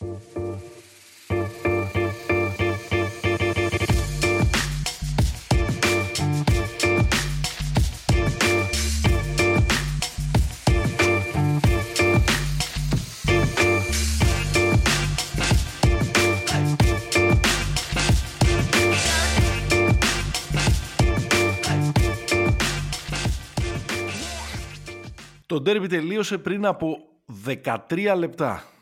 [0.00, 0.06] Το
[25.60, 26.98] ντέρμπι τελείωσε πριν από
[27.44, 28.77] 13 λεπτά.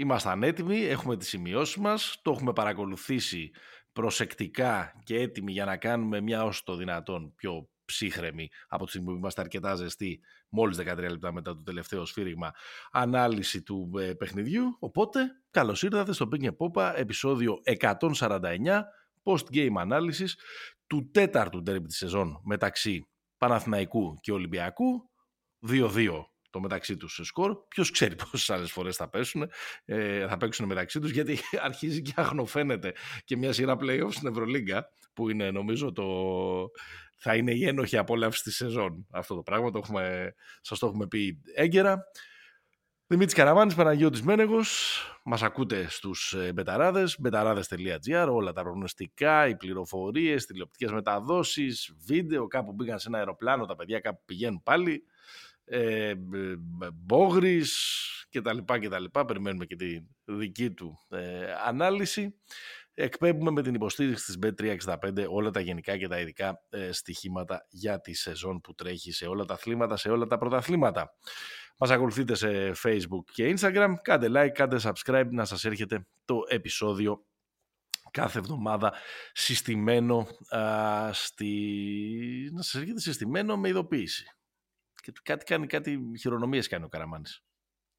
[0.00, 3.50] Ήμασταν έτοιμοι, έχουμε τις σημειώσεις μας, το έχουμε παρακολουθήσει
[3.92, 9.10] προσεκτικά και έτοιμοι για να κάνουμε μια όσο το δυνατόν πιο ψύχρεμη από τη στιγμή
[9.12, 12.52] που είμαστε αρκετά ζεστοί μόλις 13 λεπτά μετά το τελευταίο σφύριγμα
[12.90, 14.76] ανάλυση του ε, παιχνιδιού.
[14.78, 18.82] Οπότε, καλώς ήρθατε στο Pink Popa, επεισόδιο 149,
[19.22, 20.38] post-game ανάλυσης
[20.86, 25.10] του τέταρτου ντέρμπι της σεζόν μεταξύ Παναθηναϊκού και Ολυμπιακού
[25.68, 26.08] 2-2
[26.50, 27.56] το μεταξύ τους σε σκορ.
[27.68, 29.50] Ποιος ξέρει πόσες άλλες φορές θα πέσουν,
[29.84, 31.38] ε, θα παίξουν μεταξύ τους, γιατί
[31.68, 32.92] αρχίζει και αχνοφαίνεται
[33.24, 36.06] και μια σειρά playoffs στην Ευρωλίγκα, που είναι νομίζω το.
[37.20, 39.70] Θα είναι η ένοχη απόλαυση της σεζόν αυτό το πράγμα.
[39.70, 42.04] Το έχουμε, σας το έχουμε πει έγκαιρα.
[43.10, 50.46] Δημήτρης Καραμάνης, Παναγιώτης Μένεγος, μας ακούτε στους ε, μπεταράδες, μπεταράδες.gr, όλα τα προγνωστικά, οι πληροφορίες,
[50.46, 55.04] τηλεοπτικές μεταδόσεις, βίντεο, κάπου πήγαν σε ένα αεροπλάνο, τα παιδιά κάπου πηγαίνουν πάλι
[55.68, 56.14] ε,
[56.94, 57.74] Μπόγρης
[58.28, 59.24] και τα λοιπά και τα λοιπά.
[59.24, 62.34] Περιμένουμε και τη δική του ε, ανάλυση.
[62.94, 68.00] Εκπέμπουμε με την υποστήριξη της Bet365 όλα τα γενικά και τα ειδικά ε, στοιχήματα για
[68.00, 71.14] τη σεζόν που τρέχει σε όλα τα αθλήματα, σε όλα τα πρωταθλήματα.
[71.78, 73.94] Μας ακολουθείτε σε Facebook και Instagram.
[74.02, 77.24] Κάντε like, κάντε subscribe να σας έρχεται το επεισόδιο
[78.10, 78.92] κάθε εβδομάδα
[79.32, 82.50] συστημένο α, στη...
[82.52, 84.37] να σας έρχεται συστημένο με ειδοποίηση.
[85.02, 87.44] Και κάτι κάνει, κάτι χειρονομίες κάνει ο Καραμάνης.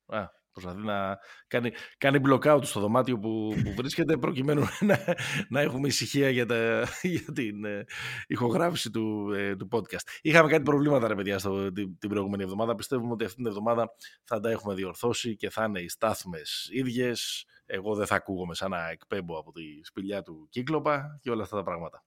[0.06, 5.16] Α, προσπαθεί να κάνει, κάνει blockout στο δωμάτιο που, που βρίσκεται προκειμένου να,
[5.50, 7.86] να έχουμε ησυχία για, τα, για την ε,
[8.28, 10.08] ηχογράφηση του, ε, του podcast.
[10.22, 12.76] Είχαμε κάτι προβλήματα ρε παιδιά στο, την, την προηγούμενη εβδομάδα.
[12.76, 13.92] Πιστεύουμε ότι αυτήν την εβδομάδα
[14.24, 17.46] θα τα έχουμε διορθώσει και θα είναι οι στάθμες ίδιες.
[17.66, 21.56] Εγώ δεν θα ακούγομαι σαν να εκπέμπω από τη σπηλιά του κύκλοπα και όλα αυτά
[21.56, 22.04] τα πράγματα.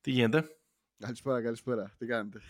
[0.00, 0.58] Τι γίνεται;
[0.98, 1.94] Καλησπέρα, καλησπέρα.
[1.98, 2.40] Τι κάνετε;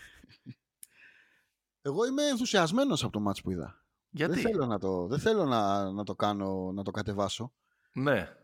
[1.89, 3.83] Εγώ είμαι ενθουσιασμένος από το μάτς που είδα.
[4.09, 7.53] Γιατί; Δεν θέλω να το, δεν θέλω να, να το κάνω, να το κατεβάσω.
[7.93, 8.35] Ναι.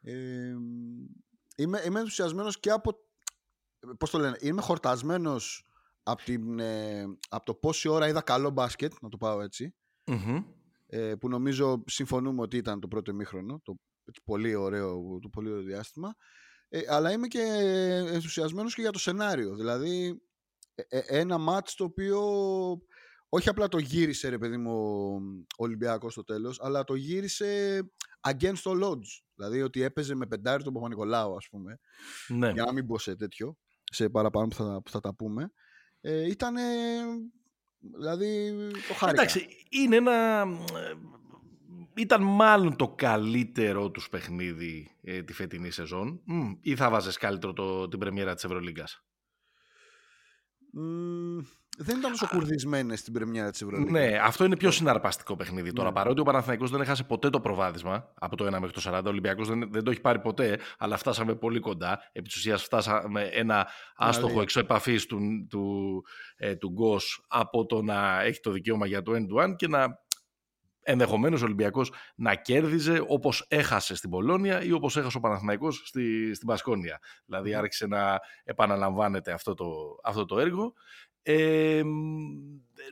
[0.00, 0.54] Ε,
[1.56, 2.98] είμαι, είμαι ενθουσιασμένος και από,
[3.98, 5.66] πώς το λένε, είμαι χορτασμένος
[6.02, 9.74] από, την, ε, από το πόση ώρα είδα καλό μπάσκετ, να το πάω έτσι,
[10.86, 13.76] ε, που νομίζω συμφωνούμε ότι ήταν το πρώτο ημίχρονο, το
[14.24, 16.14] πολύ ωραίο, το πολύ ωραίο διάστημα,
[16.68, 17.42] ε, αλλά είμαι και
[18.06, 20.16] ενθουσιασμένος και για το σενάριο, δηλαδή ε, ε,
[21.06, 22.20] ένα μάτς το οποίο
[23.28, 24.72] όχι απλά το γύρισε ρε παιδί μου
[25.56, 27.80] ο Ολυμπιακός στο τέλος, αλλά το γύρισε
[28.20, 29.22] against all odds.
[29.34, 31.80] Δηλαδή ότι έπαιζε με πεντάρι τον Παπα-Νικολάου ας πούμε,
[32.28, 32.50] ναι.
[32.50, 35.52] για να μην πω σε τέτοιο, σε παραπάνω που θα, που θα τα πούμε.
[36.00, 36.54] Ε, ήταν
[37.78, 38.52] δηλαδή
[38.88, 39.22] το χάρηκα.
[39.22, 40.46] Εντάξει, είναι ένα...
[41.96, 46.22] Ήταν μάλλον το καλύτερο τους παιχνίδι ε, τη φετινή σεζόν
[46.60, 49.04] ή θα βάζες καλύτερο το, την πρεμιέρα της Ευρωλίγκας;
[51.78, 53.90] Δεν ήταν τόσο κουρδισμένες στην πρεμιέρα της Ευρωλίγας.
[53.90, 55.72] Ναι, αυτό είναι πιο συναρπαστικό παιχνίδι.
[55.72, 55.94] Τώρα, ναι.
[55.94, 59.08] παρότι ο Παναθηναϊκός δεν έχασε ποτέ το προβάδισμα από το 1 μέχρι το 40, ο
[59.08, 62.00] Ολυμπιακός δεν, δεν το έχει πάρει ποτέ, αλλά φτάσαμε πολύ κοντά.
[62.12, 65.18] Επί της ουσίας, φτάσαμε ένα άστοχο εξώ επαφή του,
[65.50, 66.04] του,
[66.36, 69.86] ε, του Γκος από το να έχει το δικαίωμα για το end-to-one και να
[70.84, 76.34] ενδεχομένως ο Ολυμπιακός να κέρδιζε όπως έχασε στην Πολώνια ή όπως έχασε ο Παναθηναϊκός στη,
[76.34, 77.00] στην Πασκόνια.
[77.26, 79.66] Δηλαδή άρχισε να επαναλαμβάνεται αυτό το,
[80.02, 80.74] αυτό το έργο.
[81.26, 81.82] Ε,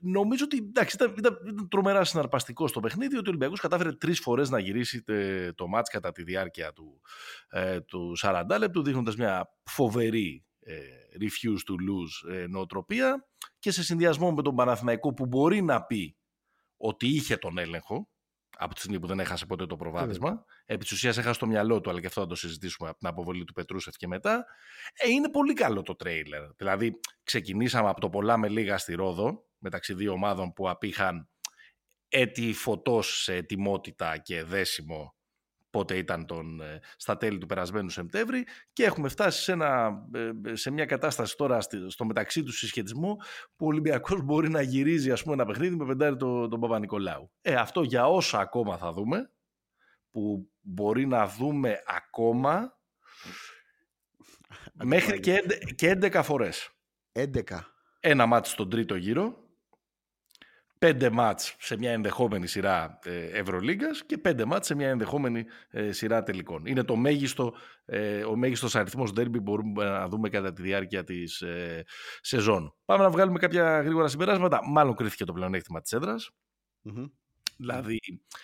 [0.02, 4.20] νομίζω ότι εντάξει, ήταν, ήταν, ήταν, τρομερά συναρπαστικό στο παιχνίδι ότι ο Ολυμπιακός κατάφερε τρεις
[4.20, 5.04] φορές να γυρίσει
[5.54, 7.00] το μάτς κατά τη διάρκεια του,
[7.50, 10.74] ε, του 40 λεπτού δείχνοντας μια φοβερή ε,
[11.20, 16.16] refuse to lose ε, νοοτροπία και σε συνδυασμό με τον Παναθηναϊκό που μπορεί να πει
[16.82, 18.08] ότι είχε τον έλεγχο
[18.56, 20.44] από τη στιγμή που δεν έχασε ποτέ το προβάδισμα.
[20.64, 23.08] Επί της ουσίας έχασε το μυαλό του, αλλά και αυτό θα το συζητήσουμε από την
[23.08, 24.44] αποβολή του Πετρούσεφ και μετά.
[24.94, 26.42] Ε, είναι πολύ καλό το τρέιλερ.
[26.56, 31.28] Δηλαδή, ξεκινήσαμε από το πολλά με λίγα στη Ρόδο, μεταξύ δύο ομάδων που απήχαν
[32.08, 35.14] έτη φωτός σε ετοιμότητα και δέσιμο
[35.72, 40.02] πότε ήταν τον, ε, στα τέλη του περασμένου Σεπτέμβρη και έχουμε φτάσει σε, ένα,
[40.44, 41.58] ε, σε μια κατάσταση τώρα
[41.88, 43.16] στο μεταξύ του συσχετισμού
[43.56, 47.30] που ο Ολυμπιακός μπορεί να γυρίζει ας πούμε, ένα παιχνίδι με πεντάρι τον, τον Παπα-Νικολάου.
[47.42, 49.30] Ε, αυτό για όσα ακόμα θα δούμε,
[50.10, 52.78] που μπορεί να δούμε ακόμα
[54.72, 55.42] μέχρι και,
[55.74, 56.70] και 11 φορές.
[57.12, 57.42] 11.
[58.00, 59.42] Ένα μάτι στον τρίτο γύρο
[60.82, 65.92] πέντε μάτς σε μια ενδεχόμενη σειρά ε, Ευρωλίγκας και πέντε μάτς σε μια ενδεχόμενη ε,
[65.92, 66.66] σειρά τελικών.
[66.66, 71.04] Είναι το μέγιστο, ε, ο μέγιστος αριθμός ντέρμπι που μπορούμε να δούμε κατά τη διάρκεια
[71.04, 71.84] της ε,
[72.20, 72.74] σεζόν.
[72.84, 74.60] Πάμε να βγάλουμε κάποια γρήγορα συμπεράσματα.
[74.68, 76.30] Μάλλον κρίθηκε το πλεονέκτημα της έδρας.
[77.56, 77.98] Δηλαδή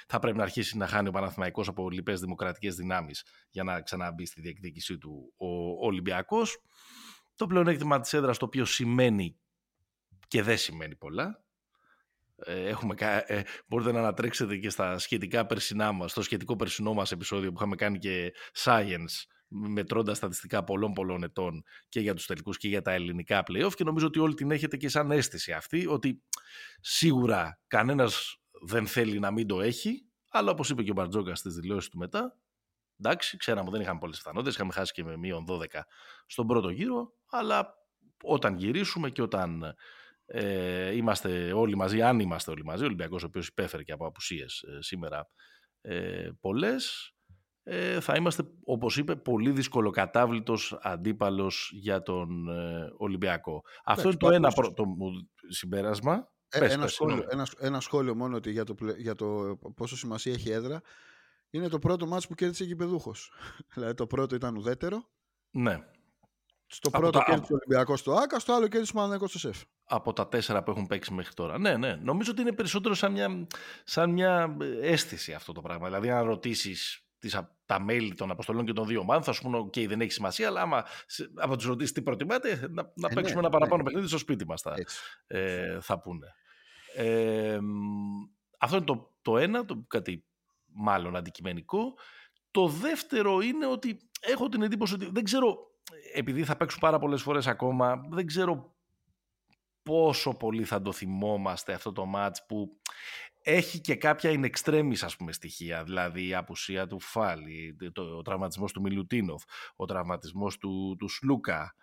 [0.07, 4.27] θα πρέπει να αρχίσει να χάνει ο Παναθηναϊκός από λοιπές δημοκρατικές δυνάμεις για να ξαναμπεί
[4.27, 6.63] στη διεκδίκησή του ο Ολυμπιακός.
[7.35, 9.39] Το πλεονέκτημα της έδρας το οποίο σημαίνει
[10.29, 11.48] και δεν σημαίνει πολλά ε,
[12.47, 12.95] έχουμε,
[13.27, 17.57] ε, μπορείτε να ανατρέξετε και στα σχετικά περσινά μας, στο σχετικό περσινό μας επεισόδιο που
[17.57, 22.83] είχαμε κάνει και science μετρώντα στατιστικά πολλών πολλών ετών και για τους τελικούς και για
[22.83, 26.23] τα ελληνικά playoff και νομίζω ότι όλοι την έχετε και σαν αίσθηση αυτή ότι
[26.81, 28.37] σίγουρα κανένας
[28.67, 31.99] δεν θέλει να μην το έχει αλλά όπως είπε και ο Μπαρτζόκα στις δηλώσεις του
[31.99, 32.37] μετά
[33.01, 35.81] εντάξει, ξέραμε ότι δεν είχαμε πολλές πιθανότητες είχαμε χάσει και με μείον 12
[36.27, 37.75] στον πρώτο γύρο αλλά
[38.23, 39.75] όταν γυρίσουμε και όταν
[40.31, 44.07] ε, είμαστε όλοι μαζί, αν είμαστε όλοι μαζί, ο Ολυμπιακός ο οποίος υπέφερε και από
[44.07, 45.29] απουσίες ε, σήμερα
[45.81, 47.13] ε, πολλές,
[47.71, 53.63] ε, θα είμαστε, όπως είπε, πολύ δυσκολοκατάβλητος αντίπαλος για τον ε, Ολυμπιακό.
[53.85, 54.85] Αυτό είναι το ένα πρώτο
[55.49, 56.33] συμπέρασμα.
[56.49, 59.97] Ε, πες, ένα, πες, σχόλιο, ένα, ένα, σχόλιο μόνο ότι για το, για το πόσο
[59.97, 60.81] σημασία έχει έδρα.
[61.51, 63.33] Είναι το πρώτο μάτς που κέρδισε γηπεδούχος.
[63.75, 65.09] δηλαδή το πρώτο ήταν ουδέτερο.
[65.51, 65.79] Ναι.
[66.71, 67.25] Στο πρώτο τα...
[67.25, 69.63] κέρδισε ο Ολυμπιακός στο ΑΚΑ, στο άλλο κέρδισε ο Παναγενικός στο ΣΕΦ.
[69.85, 71.59] Από τα τέσσερα που έχουν παίξει μέχρι τώρα.
[71.59, 71.95] Ναι, ναι.
[71.95, 73.47] Νομίζω ότι είναι περισσότερο σαν μια,
[73.85, 75.87] σαν μια αίσθηση αυτό το πράγμα.
[75.87, 77.03] Δηλαδή, αν ρωτήσεις
[77.67, 80.49] τα μέλη των αποστολών και των δύο ομάδων, θα σου πούνε: OK, δεν έχει σημασία,
[80.49, 80.85] αλλά άμα
[81.35, 83.83] από τους ρωτήσεις τι προτιμάτε, να, να ε, ναι, παίξουμε ναι, ένα παραπάνω ναι.
[83.83, 84.63] παιχνίδι στο σπίτι μας.
[84.63, 84.75] Θα,
[85.27, 86.35] ε, θα πούνε.
[86.95, 87.59] Ε,
[88.59, 90.25] αυτό είναι το, το ένα, το κάτι
[90.67, 91.95] μάλλον αντικειμενικό.
[92.51, 95.68] Το δεύτερο είναι ότι έχω την εντύπωση ότι δεν ξέρω
[96.15, 98.77] επειδή θα παίξουν πάρα πολλές φορές ακόμα, δεν ξέρω
[99.83, 102.81] πόσο πολύ θα το θυμόμαστε αυτό το μάτς που
[103.43, 108.23] έχει και κάποια in extremis ας πούμε στοιχεία, δηλαδή η απουσία του Φάλι, το, ο
[108.23, 109.43] τραυματισμός του Μιλουτίνοφ,
[109.77, 111.75] ο τραυματισμός του, του Σλούκα.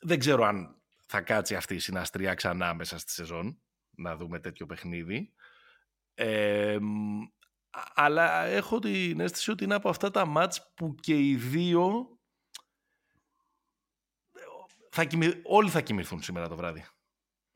[0.00, 0.76] δεν ξέρω αν
[1.06, 3.60] θα κάτσει αυτή η συναστρία ξανά μέσα στη σεζόν,
[3.90, 5.32] να δούμε τέτοιο παιχνίδι.
[6.14, 6.78] Ε,
[7.94, 12.06] αλλά έχω την αίσθηση ότι είναι από αυτά τα μάτς που και οι δύο
[14.90, 15.06] θα
[15.42, 16.84] όλοι θα κοιμηθούν σήμερα το βράδυ.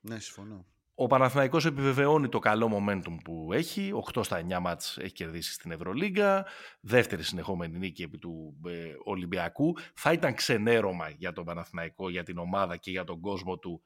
[0.01, 0.67] Ναι, συμφωνώ.
[0.99, 3.93] Ο Παναθηναϊκός επιβεβαιώνει το καλό momentum που έχει.
[4.15, 6.47] 8 στα 9 μάτς έχει κερδίσει στην Ευρωλίγκα.
[6.81, 9.77] Δεύτερη συνεχόμενη νίκη επί του ε, Ολυμπιακού.
[9.95, 13.83] Θα ήταν ξενέρωμα για τον Παναθηναϊκό, για την ομάδα και για τον κόσμο του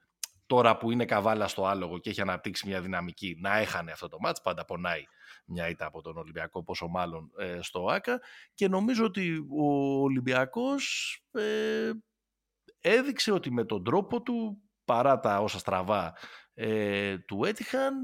[0.47, 4.19] τώρα που είναι καβάλα στο άλογο και έχει αναπτύξει μια δυναμική να έχανε αυτό το
[4.21, 4.41] μάτς.
[4.41, 5.05] Πάντα πονάει
[5.47, 8.21] μια ήττα από τον Ολυμπιακό, πόσο μάλλον ε, στο ΆΚΑ.
[8.55, 9.65] Και νομίζω ότι ο
[10.03, 11.91] Ολυμπιακός ε,
[12.81, 16.17] έδειξε ότι με τον τρόπο του, παρά τα όσα στραβά
[16.55, 17.95] ε, του έτυχαν,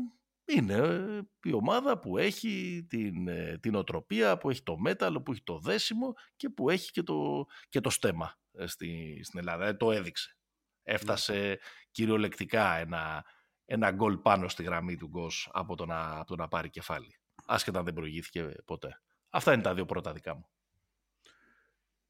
[0.44, 1.08] είναι
[1.42, 5.58] η ομάδα που έχει την, ε, την οτροπία, που έχει το μέταλλο, που έχει το
[5.58, 9.76] δέσιμο και που έχει και το, και το στέμα στη, στην Ελλάδα.
[9.76, 10.36] το έδειξε.
[10.82, 11.58] Έφτασε
[11.90, 13.24] κυριολεκτικά ένα,
[13.64, 17.18] ένα γκολ πάνω στη γραμμή του Γκος από το να, από το να πάρει κεφάλι
[17.46, 19.00] άσχετα δεν προηγήθηκε ποτέ.
[19.30, 20.46] Αυτά είναι τα δύο πρώτα δικά μου.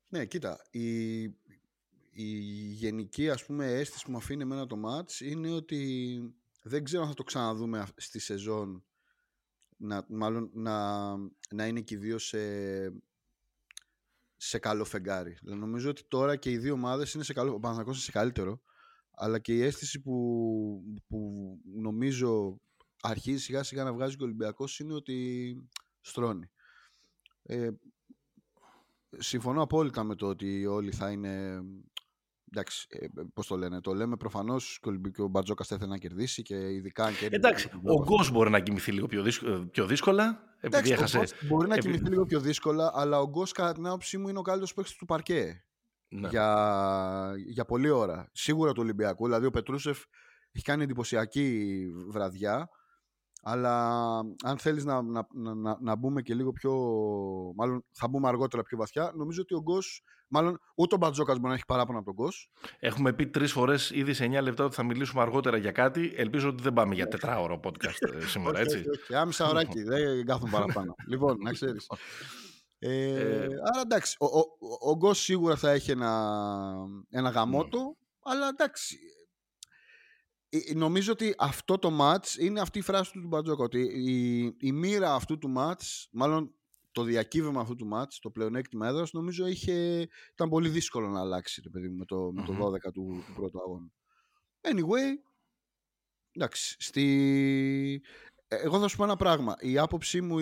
[0.09, 1.23] Ναι, κοίτα, η,
[2.11, 2.39] η
[2.71, 6.21] γενική ας πούμε αίσθηση που μου αφήνει εμένα το μάτς είναι ότι
[6.63, 8.85] δεν ξέρω αν θα το ξαναδούμε στη σεζόν
[9.77, 11.07] να, μάλλον να,
[11.51, 12.39] να είναι και οι δύο σε,
[14.37, 15.39] σε καλό φεγγάρι.
[15.43, 18.11] Δηλαδή, νομίζω ότι τώρα και οι δύο ομάδες είναι σε καλό, ο Παναθηναϊκός είναι σε
[18.11, 18.63] καλύτερο,
[19.11, 22.61] αλλά και η αίσθηση που, που νομίζω
[23.07, 25.69] αρχίζει σιγά σιγά να βγάζει και ο Ολυμπιακός είναι ότι
[26.01, 26.51] στρώνει.
[27.43, 27.69] Ε,
[29.19, 31.63] συμφωνώ απόλυτα με το ότι όλοι θα είναι
[32.51, 34.81] Εντάξει, ε, πώς το λένε, το λέμε προφανώς
[35.13, 37.35] και ο Μπατζόκας θα ήθελε να κερδίσει και ειδικά αν κερδίσει.
[37.35, 39.25] Εντάξει, ο Γκος μπορεί να κοιμηθεί λίγο πιο,
[39.71, 40.41] πιο δύσκολα.
[40.61, 41.23] Εντάξει, έχασε...
[41.49, 44.43] μπορεί να κοιμηθεί λίγο πιο δύσκολα, αλλά ο Γκος κατά την άποψή μου είναι ο
[44.43, 45.65] καλύτερος παίκτης του παρκέ.
[46.09, 46.29] Ναι.
[46.29, 48.29] Για, για πολλή ώρα.
[48.33, 49.25] Σίγουρα του Ολυμπιακού.
[49.25, 50.05] Δηλαδή ο Πετρούσεφ
[50.53, 52.69] έχει κάνει εντυπωσιακή βραδιά.
[53.49, 56.73] Αλλά αν θέλεις να, να, να, να μπούμε και λίγο πιο...
[57.57, 59.13] Μάλλον θα μπούμε αργότερα πιο βαθιά.
[59.17, 60.03] Νομίζω ότι ο Γκος...
[60.29, 62.51] Μάλλον ούτε ο Μπατζόκας μπορεί να έχει παράπονα από τον Γκος.
[62.79, 66.13] Έχουμε πει τρεις φορές ήδη σε 9 λεπτά ότι θα μιλήσουμε αργότερα για κάτι.
[66.17, 68.77] Ελπίζω ότι δεν πάμε για τετράωρο podcast ε, σήμερα, έτσι.
[68.77, 69.15] όχι, όχι.
[69.15, 69.83] Άμισα ωράκι.
[69.83, 70.95] δεν κάθομαι παραπάνω.
[71.11, 71.87] λοιπόν, να ξέρεις.
[72.79, 76.33] Ε, ε, άρα εντάξει, ο, ο, ο, ο Γκος σίγουρα θα έχει ένα,
[77.11, 79.16] ένα γαμότο, αλλά εντάξει, ε, ε,
[80.75, 83.65] νομίζω ότι αυτό το match είναι αυτή η φράση του Μπατζόκα.
[83.65, 86.55] Ότι η, η μοίρα αυτού του match, μάλλον
[86.93, 91.63] το διακύβευμα αυτού του match, το πλεονέκτημα έδρας, νομίζω είχε, ήταν πολύ δύσκολο να αλλάξει
[91.63, 93.91] το παιδί με το, με το 12 του, του πρώτου αγώνα.
[94.61, 95.27] Anyway,
[96.37, 98.03] Εντάξει, στη...
[98.49, 99.57] Ε, εγώ θα σου πω ένα πράγμα.
[99.61, 100.39] Η άποψή μου,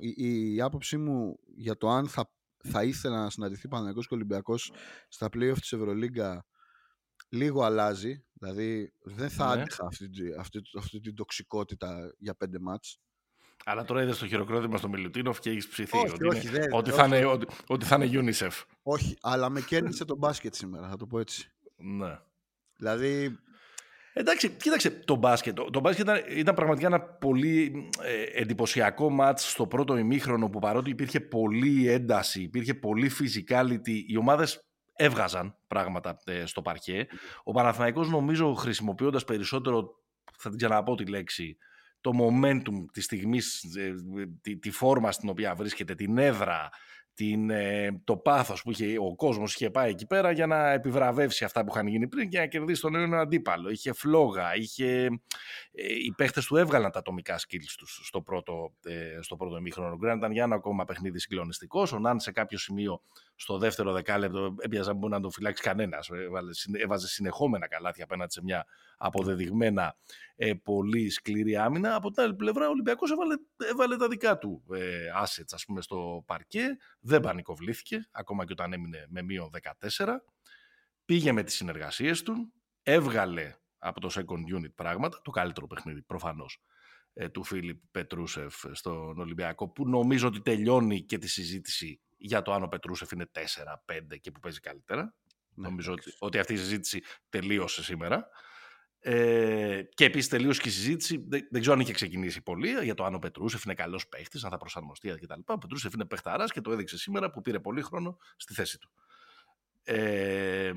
[0.00, 2.32] η, η άποψή μου για το αν θα,
[2.62, 4.72] θα ήθελα να συναντηθεί Παναγικός και Ολυμπιακός
[5.08, 6.46] στα playoff της Ευρωλίγκα
[7.28, 8.24] λίγο αλλάζει.
[8.40, 9.62] Δηλαδή δεν θα ναι.
[9.62, 13.00] άντυχα αυτή, αυτή, αυτή, την τοξικότητα για πέντε μάτς.
[13.64, 16.90] Αλλά τώρα είδες το χειροκρότημα στο Μιλουτίνοφ και έχεις ψηθεί όχι, ότι, όχι, είναι, ότι,
[16.90, 18.64] Θα είναι, ότι, ότι, θα είναι UNICEF.
[18.82, 21.52] Όχι, αλλά με κέρδισε το μπάσκετ σήμερα, θα το πω έτσι.
[21.76, 22.18] Ναι.
[22.76, 23.38] Δηλαδή.
[24.12, 25.54] Εντάξει, κοίταξε το μπάσκετ.
[25.56, 30.58] Το, το μπάσκετ ήταν, ήταν, πραγματικά ένα πολύ ε, εντυπωσιακό μάτς στο πρώτο ημίχρονο που
[30.58, 34.69] παρότι υπήρχε πολλή ένταση, υπήρχε πολύ physicality, οι ομάδες
[35.00, 37.06] έβγαζαν πράγματα ε, στο παρκέ.
[37.42, 39.94] Ο Παναθηναϊκός νομίζω χρησιμοποιώντας περισσότερο,
[40.38, 41.56] θα την ξαναπώ τη λέξη,
[42.00, 43.94] το momentum της στιγμής, ε,
[44.40, 46.68] τη, τη φόρμα στην οποία βρίσκεται, την έδρα,
[47.20, 51.44] την, ε, το πάθος που είχε, ο κόσμος είχε πάει εκεί πέρα για να επιβραβεύσει
[51.44, 53.70] αυτά που είχαν γίνει πριν και να κερδίσει τον ένα αντίπαλο.
[53.70, 55.04] Είχε φλόγα, είχε,
[55.72, 59.98] ε, οι παίχτες του έβγαλαν τα ατομικά skills τους στο πρώτο, ε, στο πρώτο ημίχρονο.
[60.02, 61.92] Ο ήταν για ένα ακόμα παιχνίδι συγκλονιστικός.
[61.92, 63.02] Ο Νάν σε κάποιο σημείο
[63.34, 66.10] στο δεύτερο δεκάλεπτο έπιαζε μπορεί να τον φυλάξει κανένας.
[66.82, 68.66] Έβαζε συνεχόμενα καλάθια απέναντι σε μια
[69.00, 69.96] αποδεδειγμένα
[70.36, 71.94] ε, πολύ σκληρή άμυνα.
[71.94, 73.34] Από την άλλη πλευρά, ο Ολυμπιακός έβαλε,
[73.70, 76.76] έβαλε τα δικά του ε, assets ας πούμε, στο παρκέ.
[77.00, 79.50] Δεν πανικοβλήθηκε, ακόμα και όταν έμεινε με μείον
[79.96, 80.06] 14.
[81.04, 82.52] Πήγε με τις συνεργασίες του,
[82.82, 86.62] έβγαλε από το second unit πράγματα, το καλύτερο παιχνίδι προφανώς
[87.12, 92.52] ε, του Φίλιπ Πετρούσεφ στον Ολυμπιακό, που νομίζω ότι τελειώνει και τη συζήτηση για το
[92.52, 93.40] αν ο Πετρούσεφ είναι 4-5
[94.20, 95.14] και που παίζει καλύτερα.
[95.54, 98.28] Ναι, νομίζω ότι, ότι αυτή η συζήτηση τελείωσε σήμερα.
[99.02, 101.24] Ε, και επίσης τελείωσε και η συζήτηση.
[101.28, 104.44] Δεν, δεν, ξέρω αν είχε ξεκινήσει πολύ για το αν ο Πετρούσεφ είναι καλός παίχτης,
[104.44, 105.40] αν θα προσαρμοστεί κτλ.
[105.46, 108.90] Ο Πετρούσεφ είναι παιχταράς και το έδειξε σήμερα που πήρε πολύ χρόνο στη θέση του.
[109.82, 110.72] Ε,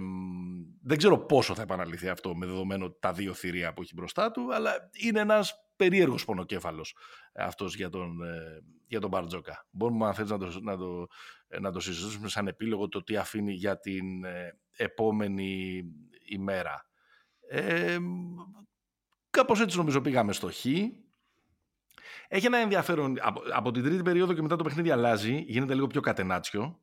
[0.82, 4.54] δεν ξέρω πόσο θα επαναληφθεί αυτό με δεδομένο τα δύο θηρία που έχει μπροστά του,
[4.54, 6.96] αλλά είναι ένας περίεργος πονοκέφαλος
[7.36, 9.68] αυτός για τον, ε, για τον Μπαρτζόκα.
[9.72, 11.08] Μπορούμε, αν θέλει, να το, να, το,
[11.60, 15.84] να το συζητήσουμε σαν επίλογο το τι αφήνει για την ε, επόμενη
[16.26, 16.88] ημέρα.
[17.50, 17.98] Ε,
[19.30, 20.66] κάπως έτσι νομίζω πήγαμε στο Χ.
[22.28, 23.18] Έχει ένα ενδιαφέρον.
[23.22, 25.44] Από, από την τρίτη περίοδο και μετά το παιχνίδι αλλάζει.
[25.48, 26.80] Γίνεται λίγο πιο κατενάτσιο.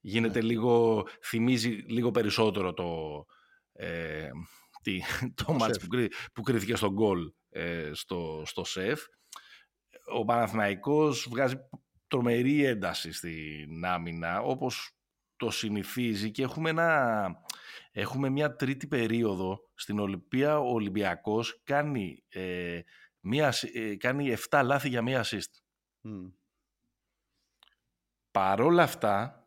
[0.00, 0.46] Γίνεται ναι.
[0.46, 1.04] λίγο.
[1.22, 3.24] Θυμίζει λίγο περισσότερο το.
[3.72, 4.28] Ε,
[4.82, 5.02] τι,
[5.44, 5.86] το μάτς που,
[6.32, 9.04] που κρίθηκε στο γκολ ε, στο, στο ΣΕΦ.
[10.14, 11.56] Ο Παναθηναϊκός βγάζει
[12.08, 14.95] τρομερή ένταση στην άμυνα όπως
[15.36, 17.40] το συνηθίζει και έχουμε ένα
[17.98, 22.80] Έχουμε μια τρίτη περίοδο στην οποία ο Ολυμπιακός κάνει, ε,
[23.20, 25.52] μια, ε, κάνει 7 λάθη για μία assist.
[26.02, 26.32] Mm.
[28.30, 29.46] Παρόλα αυτά,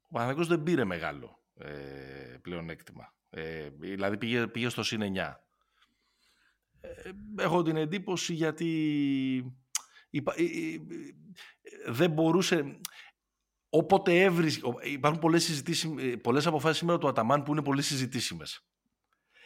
[0.00, 3.14] ο Παναθηναϊκός δεν πήρε μεγάλο ε, πλεονέκτημα.
[3.30, 5.34] Ε, δηλαδή πήγε, πήγε στο συν 9.
[6.80, 9.60] Ε, έχω την εντύπωση γιατί
[11.86, 12.80] δεν μπορούσε
[13.70, 14.68] Όποτε έβρισκε.
[14.82, 15.62] Υπάρχουν πολλές
[15.98, 18.66] ε, πολλές αποφάσεις σήμερα του Αταμάν που είναι πολύ συζητήσιμες.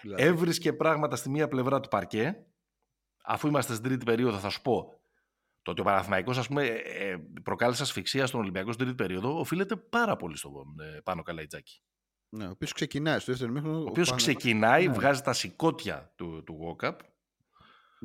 [0.03, 0.23] Δηλαδή.
[0.23, 2.47] Έβρισκε πράγματα στη μία πλευρά του παρκέ.
[3.25, 4.99] Αφού είμαστε στην τρίτη περίοδο, θα σου πω.
[5.63, 9.39] Το ότι ο Παναθηναϊκός ας πούμε, ε, ε, προκάλεσε ασφυξία στον Ολυμπιακό στην τρίτη περίοδο
[9.39, 10.53] οφείλεται πάρα πολύ στον
[11.05, 11.83] πάνω Καλαϊτζάκη.
[12.29, 13.79] Ναι, ο οποίος ξεκινάει στο δεύτερο μήχρονο.
[13.79, 14.93] Ο οποίος ξεκινάει, ναι.
[14.93, 16.97] βγάζει τα σηκώτια του, του Walkup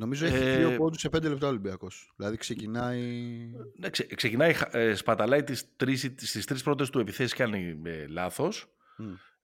[0.00, 2.12] Νομίζω έχει ε, δύο πόντους σε πέντε λεπτά ο Ολυμπιακός.
[2.16, 3.00] Δηλαδή ξεκινάει.
[3.78, 5.74] Ναι, ξε, ξεκινάει, ε, σπαταλάει τις
[6.16, 8.74] στις τρεις πρώτες του επιθέσεις κάνει ε, λάθος.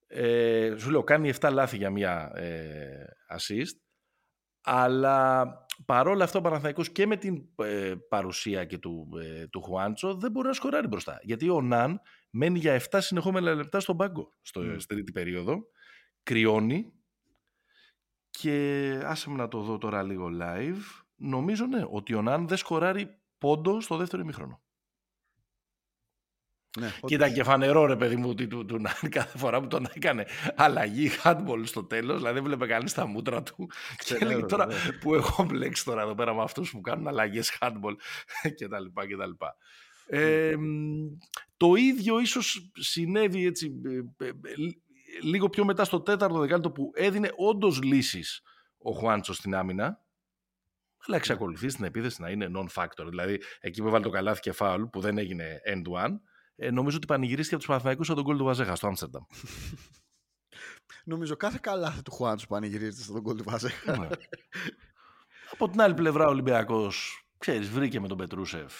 [0.06, 3.04] Ε, σου λέω, κάνει 7 λάθη για μία ε,
[3.36, 3.80] assist.
[4.60, 5.46] Αλλά
[5.84, 10.30] παρόλα αυτό ο Παναθηναϊκός και με την ε, παρουσία και του, ε, του Χουάντσο δεν
[10.30, 11.18] μπορεί να σκοράρει μπροστά.
[11.22, 14.74] Γιατί ο Ναν μένει για 7 συνεχόμενα λεπτά στον πάγκο στο, mm.
[14.78, 15.66] στην τρίτη περίοδο.
[16.22, 16.92] Κρυώνει
[18.38, 21.02] και άσε με να το δω τώρα λίγο live.
[21.16, 24.60] Νομίζω ναι, ότι ο Ναν δεν σκοράρει πόντο στο δεύτερο ημίχρονο.
[26.78, 29.86] Ναι, Κοίτα και φανερό ρε παιδί μου ότι του, του, Ναν κάθε φορά που τον
[29.94, 33.70] έκανε αλλαγή handball στο τέλος, δηλαδή έβλεπε κανείς τα μούτρα του
[34.04, 34.68] και έλεγε τώρα
[35.00, 37.94] που έχω μπλέξει τώρα εδώ πέρα με αυτούς που κάνουν αλλαγές handball
[38.56, 39.44] κτλ.
[40.08, 40.54] Ε,
[41.56, 43.72] το ίδιο ίσως συνέβη έτσι
[44.18, 44.32] ε, ε,
[45.22, 48.42] λίγο πιο μετά στο τέταρτο δεκάλεπτο που έδινε όντως λύσεις
[48.78, 49.96] ο Χουάντσο στην άμυνα, αλλά
[51.06, 51.16] ναι.
[51.16, 53.06] εξακολουθεί στην επίθεση να είναι non-factor.
[53.08, 56.18] Δηλαδή, εκεί που έβαλε το καλάθι και φάουλ, που δεν έγινε end-one,
[56.56, 59.22] ε, νομίζω ότι πανηγυρίστηκε από τους Παναθηναϊκούς από τον κόλ του Βαζέχα στο Άμστερνταμ.
[61.04, 63.98] νομίζω κάθε καλάθι του Χουάντσο πανηγυρίζεται στον κόλ του Βαζέχα.
[63.98, 64.08] Ναι.
[65.52, 68.74] από την άλλη πλευρά, ο Ολυμπιακός, ξέρεις, βρήκε με τον Πετρούσεφ.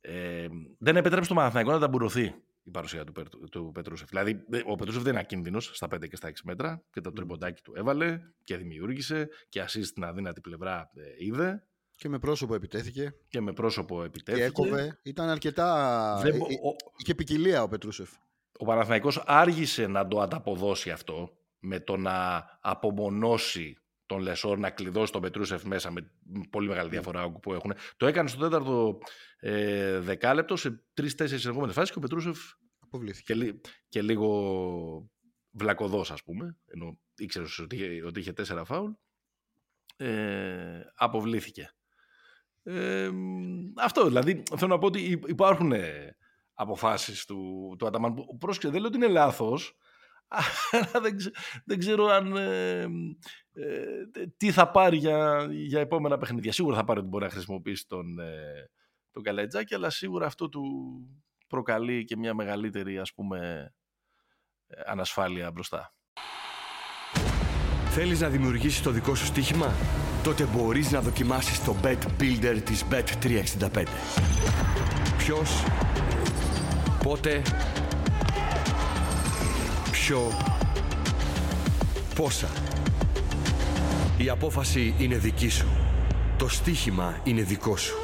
[0.00, 0.46] Ε,
[0.78, 2.34] δεν επέτρεψε το Παναθηναϊκό να ταμπουρωθεί
[2.66, 3.12] η παρουσία του,
[3.50, 4.08] του Πετρούσεφ.
[4.08, 7.62] Δηλαδή, ο Πετρούσεφ δεν είναι ακίνδυνος στα 5 και στα 6 μέτρα και το τριποντάκι
[7.62, 11.66] του έβαλε και δημιούργησε και assist στην αδύνατη πλευρά ε, είδε.
[11.96, 13.14] Και με πρόσωπο επιτέθηκε.
[13.28, 14.44] Και με πρόσωπο επιτέθηκε.
[14.44, 14.98] Και έκοβε.
[15.02, 16.20] Ήταν αρκετά.
[16.22, 16.34] Δεν...
[16.96, 18.10] Είχε ποικιλία ο Πετρούσεφ.
[18.58, 23.76] Ο Παναθηναϊκός άργησε να το ανταποδώσει αυτό με το να απομονώσει
[24.06, 26.10] τον Λεσόρ να κλειδώσει τον Πετρούσεφ μέσα με
[26.50, 26.92] πολύ μεγάλη ναι.
[26.92, 27.72] διαφορά που έχουν.
[27.96, 28.98] Το έκανε στο τέταρτο
[29.38, 32.38] ε, δεκάλεπτο σε τρει-τέσσερι ερχόμενες φάσεις και ο Πετρούσεφ
[32.78, 33.34] αποβλήθηκε.
[33.34, 33.54] Και,
[33.88, 35.10] και λίγο
[35.50, 38.90] βλακοδό, ας πούμε, ενώ ήξερες ότι, ότι είχε τέσσερα φάουλ.
[39.96, 41.70] Ε, αποβλήθηκε.
[42.62, 43.10] Ε,
[43.76, 46.16] αυτό δηλαδή θέλω να πω ότι υπάρχουν ε,
[46.54, 49.76] αποφάσεις του, του Αταμάν που πρόσκειται δεν λέω ότι είναι λάθος
[50.70, 51.16] αλλά δεν,
[51.64, 52.80] δεν ξέρω αν ε,
[53.52, 56.52] ε, τι θα πάρει για, για επόμενα παιχνίδια.
[56.52, 58.70] Σίγουρα θα πάρει ότι μπορεί να χρησιμοποιήσει τον, ε,
[59.10, 60.62] τον Καλετζάκη, αλλά σίγουρα αυτό του
[61.46, 63.70] προκαλεί και μια μεγαλύτερη ας πούμε
[64.86, 65.94] ανασφάλεια μπροστά.
[67.88, 69.72] Θέλεις να δημιουργήσεις το δικό σου στοίχημα;
[70.22, 73.84] Τότε μπορείς να δοκιμάσεις το Bet Builder της Bet365.
[75.18, 75.64] Ποιος,
[77.02, 77.42] πότε,
[80.06, 80.30] ποιο,
[82.14, 82.48] πόσα;
[84.18, 85.66] Η απόφαση είναι δική σου.
[86.38, 87.96] Το στοίχημα είναι δικό σου.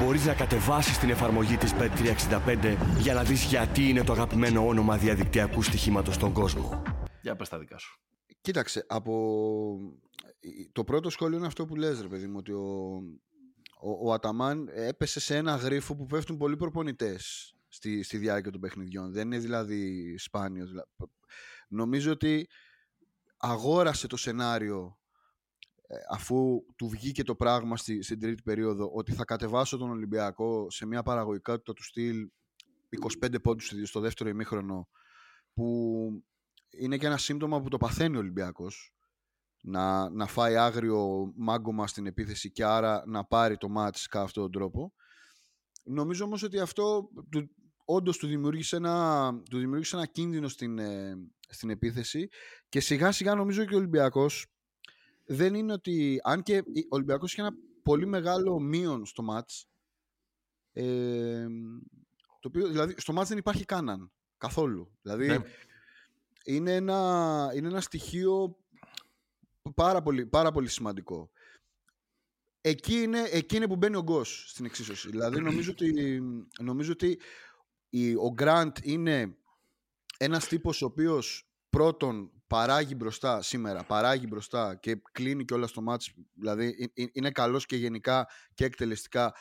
[0.00, 4.96] Μπορείς να κατεβάσεις την εφαρμογή της Bet365 για να δεις γιατί είναι το αγαπημένο όνομα
[4.96, 6.82] διαδικτυακού στοιχήματος στον κόσμο.
[7.22, 8.00] Για πες τα δικά σου.
[8.40, 9.78] Κοίταξε, από...
[10.72, 12.94] το πρώτο σχόλιο είναι αυτό που λες ρε παιδί μου, ότι ο,
[13.80, 18.60] ο, ο Αταμάν έπεσε σε ένα γρίφο που πέφτουν πολλοί προπονητές στη, στη διάρκεια των
[18.60, 19.12] παιχνιδιών.
[19.12, 20.70] Δεν είναι δηλαδή σπάνιος.
[21.68, 22.48] Νομίζω ότι
[23.36, 24.98] αγόρασε το σενάριο
[25.86, 30.70] ε, αφού του βγήκε το πράγμα στη, στην τρίτη περίοδο ότι θα κατεβάσω τον Ολυμπιακό
[30.70, 32.30] σε μια παραγωγικότητα του στυλ
[33.22, 34.88] 25 πόντους στο δεύτερο ημίχρονο
[35.54, 36.24] που
[36.70, 38.94] είναι και ένα σύμπτωμα που το παθαίνει ο Ολυμπιακός
[39.60, 44.42] να, να φάει άγριο μάγκωμα στην επίθεση και άρα να πάρει το μάτς κατά αυτόν
[44.42, 44.92] τον τρόπο.
[45.84, 47.08] Νομίζω όμως ότι αυτό
[47.84, 51.16] όντως του δημιούργησε ένα, του δημιούργησε ένα κίνδυνο στην, ε,
[51.48, 52.28] στην επίθεση
[52.68, 54.46] και σιγά σιγά νομίζω και ο Ολυμπιακός
[55.24, 59.68] δεν είναι ότι, αν και ο Ολυμπιακός είχε ένα πολύ μεγάλο μείον στο μάτς
[60.72, 61.46] ε,
[62.40, 65.38] το οποίο, δηλαδή στο μάτς δεν υπάρχει κάναν καθόλου δηλαδή ναι.
[66.44, 68.56] είναι, ένα, είναι ένα στοιχείο
[69.74, 71.30] πάρα πολύ, πάρα πολύ σημαντικό
[72.66, 75.10] Εκεί είναι, εκεί είναι που μπαίνει ο Γκος στην εξίσωση.
[75.10, 76.22] Δηλαδή νομίζω ότι,
[76.60, 77.18] νομίζω ότι
[78.20, 79.36] ο Γκραντ είναι
[80.18, 85.82] ένας τύπος ο οποίος πρώτον παράγει μπροστά σήμερα, παράγει μπροστά και κλείνει και όλα στο
[85.82, 89.34] μάτς, δηλαδή είναι καλός και γενικά και εκτελεστικά.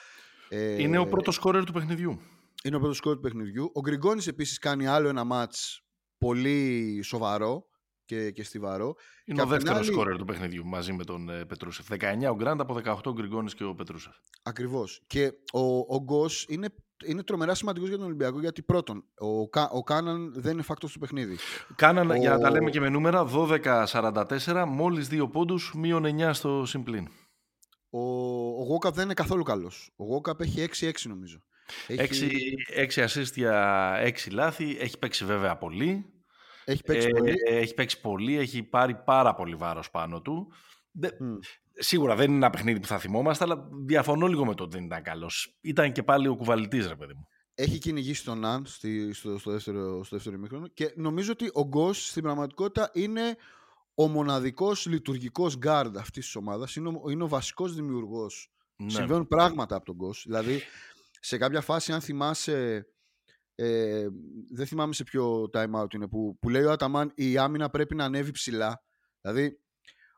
[0.49, 2.19] Ε, είναι ο πρώτος σκόρερ του παιχνιδιού.
[2.63, 3.71] Είναι ο πρώτος σκόρερ του παιχνιδιού.
[3.73, 5.83] Ο Γκριγκόνης επίσης κάνει άλλο ένα μάτς
[6.17, 7.67] πολύ σοβαρό
[8.05, 8.95] και, και στιβαρό.
[9.25, 9.85] Είναι ο δεύτερος άλλη...
[9.85, 11.87] σκόρερ του παιχνιδιού μαζί με τον ε, Πετρούσεφ.
[11.89, 11.97] 19
[12.31, 14.15] ο Γκραντ από 18 ο Γκριγκόνης και ο Πετρούσεφ.
[14.43, 15.03] Ακριβώς.
[15.07, 16.69] Και ο, ο Γκος είναι
[17.05, 20.93] είναι τρομερά σημαντικός για τον Ολυμπιακό γιατί πρώτον, ο, Κα, ο Κάναν δεν είναι φάκτος
[20.93, 21.37] του παιχνίδι.
[21.75, 22.15] Κάναν, ο...
[22.15, 27.07] για να τα λέμε και με νούμερα, 12-44, μόλις δύο πόντους, μείον 9 στο συμπλήν.
[27.89, 27.99] Ο,
[28.59, 29.91] ο Γόκαπ δεν είναι καθόλου καλός.
[29.95, 31.37] Ο Γόκαπ έχει 6-6 νομίζω.
[31.87, 32.29] Έχει...
[32.75, 34.77] 6, 6 assist για 6 λάθη.
[34.79, 36.12] Έχει παίξει βέβαια πολύ.
[36.65, 37.33] Έχει παίξει, ε, πολύ.
[37.45, 38.37] έχει παίξει πολύ.
[38.37, 40.51] Έχει πάρει πάρα πολύ βάρος πάνω του.
[41.03, 41.07] Mm.
[41.73, 44.85] Σίγουρα δεν είναι ένα παιχνίδι που θα θυμόμαστε, αλλά διαφωνώ λίγο με το ότι δεν
[44.85, 45.57] ήταν καλός.
[45.61, 47.27] Ήταν και πάλι ο κουβαλητής, ρε παιδί μου.
[47.55, 52.07] Έχει κυνηγήσει τον Ναν στο, στο, δεύτερο, στο δεύτερο ημίχρονο και νομίζω ότι ο Γκος
[52.07, 53.37] στην πραγματικότητα είναι
[53.95, 56.75] ο μοναδικός λειτουργικός guard αυτής της ομάδας.
[56.75, 58.51] Είναι ο, είναι ο βασικός δημιουργός.
[58.75, 58.89] Ναι.
[58.89, 60.23] Συμβαίνουν πράγματα από τον Γκος.
[60.25, 60.61] Δηλαδή,
[61.19, 62.87] σε κάποια φάση, αν θυμάσαι.
[63.55, 64.07] Ε,
[64.53, 67.95] δεν θυμάμαι σε ποιο time out είναι που, που λέει ο Αταμάν η άμυνα πρέπει
[67.95, 68.83] να ανέβει ψηλά.
[69.21, 69.57] Δηλαδή,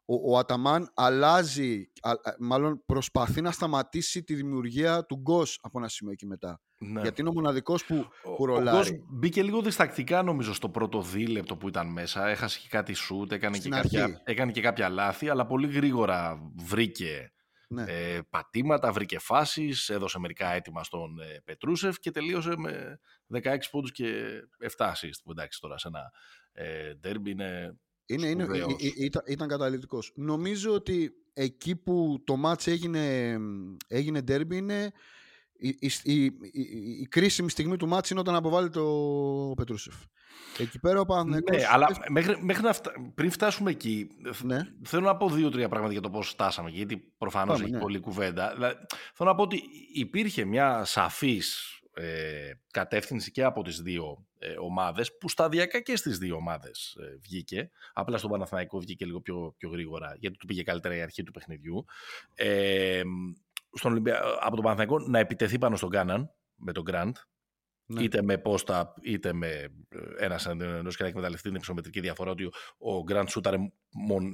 [0.06, 1.92] ο, ο Αταμάν αλλάζει,
[2.40, 6.62] μάλλον προσπαθεί να σταματήσει τη δημιουργία του Γκος από ένα σημείο εκεί μετά.
[6.78, 7.02] Ναι.
[7.02, 8.78] Γιατί είναι ο μοναδικός που, που ρολάρει.
[8.78, 12.28] Ο Γκος μπήκε λίγο διστακτικά νομίζω στο πρώτο δίλεπτο που ήταν μέσα.
[12.28, 17.35] Έχασε και κάτι σούτ, έκανε, και κάποια, έκανε και κάποια λάθη, αλλά πολύ γρήγορα βρήκε
[17.76, 17.84] ναι.
[17.88, 23.00] ε, πατήματα, βρήκε φάσεις, έδωσε μερικά έτοιμα στον ε, Πετρούσεφ και τελείωσε με
[23.44, 24.40] 16 πόντους και
[24.78, 25.20] 7 assist.
[25.24, 26.12] Που εντάξει τώρα σε ένα
[26.52, 26.94] ε,
[27.26, 28.48] είναι είναι, είναι,
[28.98, 30.12] ήταν, ήταν καταλητικός.
[30.16, 33.38] Νομίζω ότι εκεί που το μάτς έγινε,
[33.88, 34.92] έγινε derby είναι
[35.58, 36.24] η, η, η,
[37.02, 38.84] η, κρίσιμη στιγμή του μάτς είναι όταν αποβάλλει το
[39.56, 39.96] Πετρούσεφ.
[40.58, 41.58] Εκεί πέρα ο Παναθηναϊκός...
[41.58, 42.92] Ναι, αλλά μέχρι, μέχρι να φτα...
[43.16, 44.08] πριν φτάσουμε εκεί,
[44.44, 44.60] ναι.
[44.84, 47.80] θέλω να πω δύο-τρία πράγματα για το πώς φτάσαμε εκεί, γιατί προφανώς έχει ναι.
[47.80, 48.54] πολλή κουβέντα.
[48.54, 48.76] Δηλαδή,
[49.14, 49.62] θέλω να πω ότι
[49.94, 56.18] υπήρχε μια σαφής ε, κατεύθυνση και από τις δύο ε, ομάδες που σταδιακά και στις
[56.18, 57.72] δύο ομάδες ε, βγήκε.
[57.94, 61.32] Απλά στον Παναθηναϊκό βγήκε λίγο πιο, πιο γρήγορα γιατί του πήγε καλύτερα η αρχή του
[61.32, 61.86] παιχνιδιού.
[62.36, 63.02] Ε,
[63.76, 64.22] στον Ολυμπια...
[64.40, 67.16] Από τον Παναθηναϊκό να επιτεθεί πάνω στον Κάναν με τον Γκραντ.
[67.88, 68.04] Ναι.
[68.04, 69.70] Είτε με πόστα, είτε με ε,
[70.18, 73.58] ένας ενός και να εκμεταλλευτεί την υψομετρική διαφορά ότι ο Γκραντ σούταρε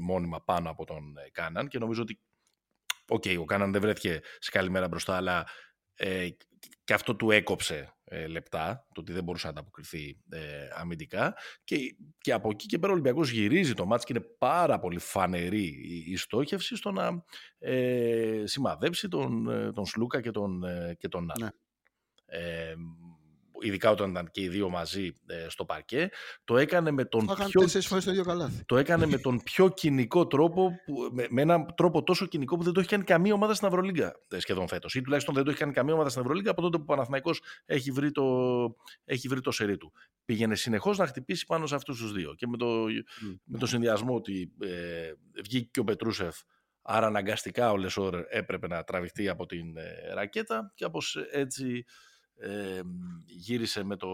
[0.02, 2.20] μόνιμα πάνω από τον Κάναν και νομίζω ότι
[3.08, 5.48] OK, okay, ο Κάναν δεν βρέθηκε σε καλή μέρα μπροστά, αλλά
[5.96, 6.30] ε,
[6.84, 10.40] και αυτό του έκοψε ε, λεπτά, το ότι δεν μπορούσε να ανταποκριθεί ε,
[10.76, 11.36] αμυντικά.
[11.64, 11.78] Και,
[12.18, 15.66] και από εκεί και πέρα ο Ολυμπιακός γυρίζει το μάτς και είναι πάρα πολύ φανερή
[15.66, 17.24] η, η στόχευση στο να
[17.60, 21.50] ε, σημαδέψει τον, ε, τον Σλούκα και τον, ε, και τον Ναι
[23.62, 26.10] ειδικά όταν ήταν και οι δύο μαζί ε, στο παρκέ,
[26.44, 27.62] το έκανε με τον πιο...
[28.66, 32.64] Το έκανε με τον πιο κοινικό τρόπο, που, με, με έναν τρόπο τόσο κοινικό που
[32.64, 34.96] δεν το έχει κάνει καμία ομάδα στην Ευρωλίγκα ε, σχεδόν φέτος.
[34.96, 37.42] Ή τουλάχιστον δεν το έχει κάνει καμία ομάδα στην Ευρωλίγκα από τότε που ο Παναθηναϊκός
[37.66, 38.26] έχει βρει το,
[39.06, 39.92] έχει βρει το σερί του.
[40.26, 42.34] Πήγαινε συνεχώς να χτυπήσει πάνω σε αυτούς τους δύο.
[42.38, 43.38] Και με το, mm.
[43.44, 45.12] με το συνδυασμό ότι ε,
[45.44, 46.36] βγήκε και ο Πετρούσεφ
[46.82, 51.86] Άρα αναγκαστικά ο Λεσόρ έπρεπε να τραβηχτεί από την ε, ρακέτα και όπως έτσι
[53.26, 54.10] γύρισε με το,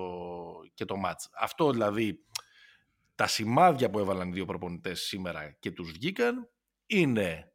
[0.74, 1.30] και το μάτς.
[1.40, 2.26] Αυτό δηλαδή,
[3.16, 6.50] τα σημάδια που έβαλαν οι δύο προπονητές σήμερα και τους βγήκαν,
[6.86, 7.54] είναι,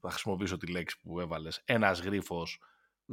[0.00, 2.58] θα χρησιμοποιήσω τη λέξη που έβαλες, ένας γρίφος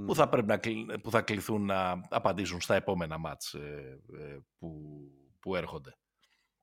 [0.05, 0.59] που, θα πρέπει να,
[0.99, 5.01] που θα κληθούν να απαντήσουν στα επόμενα μάτς ε, ε, που,
[5.39, 5.97] που έρχονται.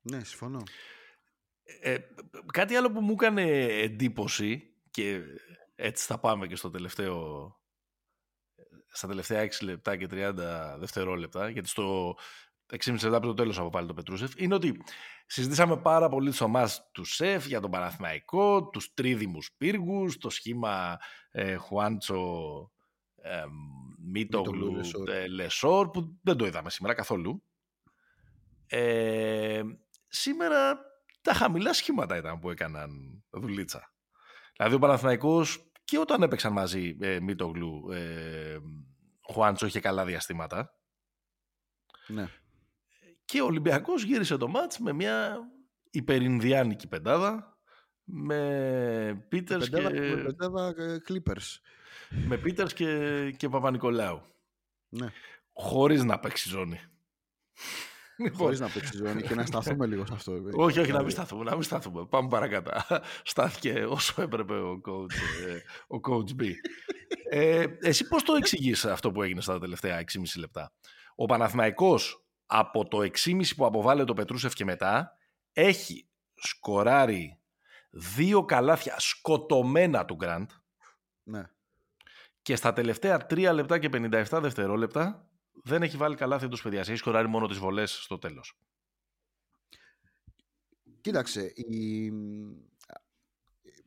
[0.01, 0.63] Ναι, συμφωνώ.
[1.81, 1.97] Ε,
[2.53, 5.21] κάτι άλλο που μου έκανε εντύπωση και
[5.75, 7.49] έτσι θα πάμε και στο τελευταίο
[8.95, 10.33] στα τελευταία 6 λεπτά και 30
[10.77, 12.15] δευτερόλεπτα, γιατί στο
[12.71, 14.83] 6,5 λεπτά πριν το τέλος αποβάλλει το Πετρούσεφ, είναι ότι
[15.25, 20.97] συζητήσαμε πάρα πολύ τις ομάδες του ΣΕΦ για τον Παναθηναϊκό, τους τρίδημους πύργους, το σχήμα
[21.31, 22.71] ε, Χουάντσο
[23.15, 23.43] ε,
[23.97, 27.43] Μίτογλου ε, Λεσόρ, που δεν το είδαμε σήμερα καθόλου.
[28.67, 29.61] Ε,
[30.07, 30.79] σήμερα
[31.21, 33.93] τα χαμηλά σχήματα ήταν που έκαναν δουλίτσα.
[34.55, 38.57] Δηλαδή ο Παναθηναϊκός και όταν έπαιξαν μαζί ε, Μίτογλου, ε,
[39.31, 40.79] Χουάντσο είχε καλά διαστήματα.
[42.07, 42.27] Ναι.
[43.25, 45.39] Και ο Ολυμπιακός γύρισε το μάτς με μια
[45.89, 47.59] υπερινδιάνικη πεντάδα
[48.03, 49.81] με Πίτερς και...
[49.81, 50.73] Με πεντάδα
[51.07, 51.59] Clippers.
[52.09, 54.21] Με Πίτερς και, και Παπα-Νικολάου.
[54.89, 55.11] Ναι.
[55.53, 56.79] Χωρίς να παίξει ζώνη.
[58.33, 60.33] Χωρίς να παίξει ζώνη και να σταθούμε λίγο σε αυτό.
[60.53, 61.43] Όχι, όχι, να μην σταθούμε.
[61.43, 62.05] Να μην σταθούμε.
[62.05, 62.71] Πάμε παρακάτω.
[63.23, 65.13] Στάθηκε όσο έπρεπε ο coach,
[65.47, 66.51] ε, ο coach B.
[67.29, 70.73] Ε, εσύ πώς το εξηγείς αυτό που έγινε στα τελευταία 6,5 λεπτά;
[71.15, 75.17] Ο Παναθηναϊκός από το 6,5 που αποβάλλεται ο Πετρούσεφ και μετά
[75.51, 77.39] έχει σκοράρει
[77.89, 80.49] δύο καλάθια σκοτωμένα του Γκραντ.
[81.23, 81.49] Ναι.
[82.41, 85.27] Και στα τελευταία 3 λεπτά και 57 δευτερόλεπτα
[85.65, 86.79] δεν έχει βάλει καλά θέτος παιδιά.
[86.79, 88.57] Έχει σκοράρει μόνο τις βολές στο τέλος.
[91.01, 92.11] Κοίταξε, η...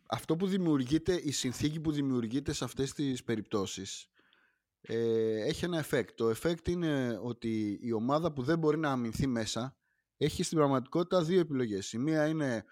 [0.07, 4.11] αυτό που δημιουργείται, η συνθήκη που δημιουργείται σε αυτές τις περιπτώσεις
[4.81, 6.09] ε, έχει ένα effect.
[6.14, 9.77] Το effect είναι ότι η ομάδα που δεν μπορεί να αμυνθεί μέσα
[10.17, 11.93] έχει στην πραγματικότητα δύο επιλογές.
[11.93, 12.64] Η μία είναι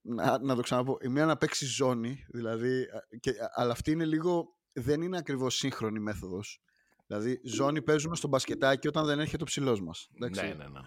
[0.00, 2.86] να, να το ξαναπώ, η μία να παίξει ζώνη, δηλαδή,
[3.20, 6.62] και, αλλά αυτή είναι λίγο, δεν είναι ακριβώς σύγχρονη μέθοδος.
[7.10, 10.08] Δηλαδή, ζώνη παίζουμε στο μπασκετάκι όταν δεν έρχεται ο ψηλός μας.
[10.10, 10.80] Ναι, ναι, ναι.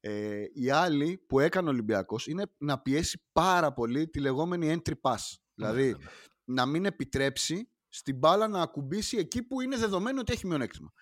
[0.00, 4.92] Ε, η άλλη που έκανε ο Ολυμπιακός είναι να πιέσει πάρα πολύ τη λεγόμενη entry
[5.00, 5.36] pass.
[5.54, 6.04] Δηλαδή, ναι, ναι,
[6.44, 10.92] να μην επιτρέψει στην μπάλα να ακουμπήσει εκεί που είναι δεδομένο ότι έχει μειονέκτημα.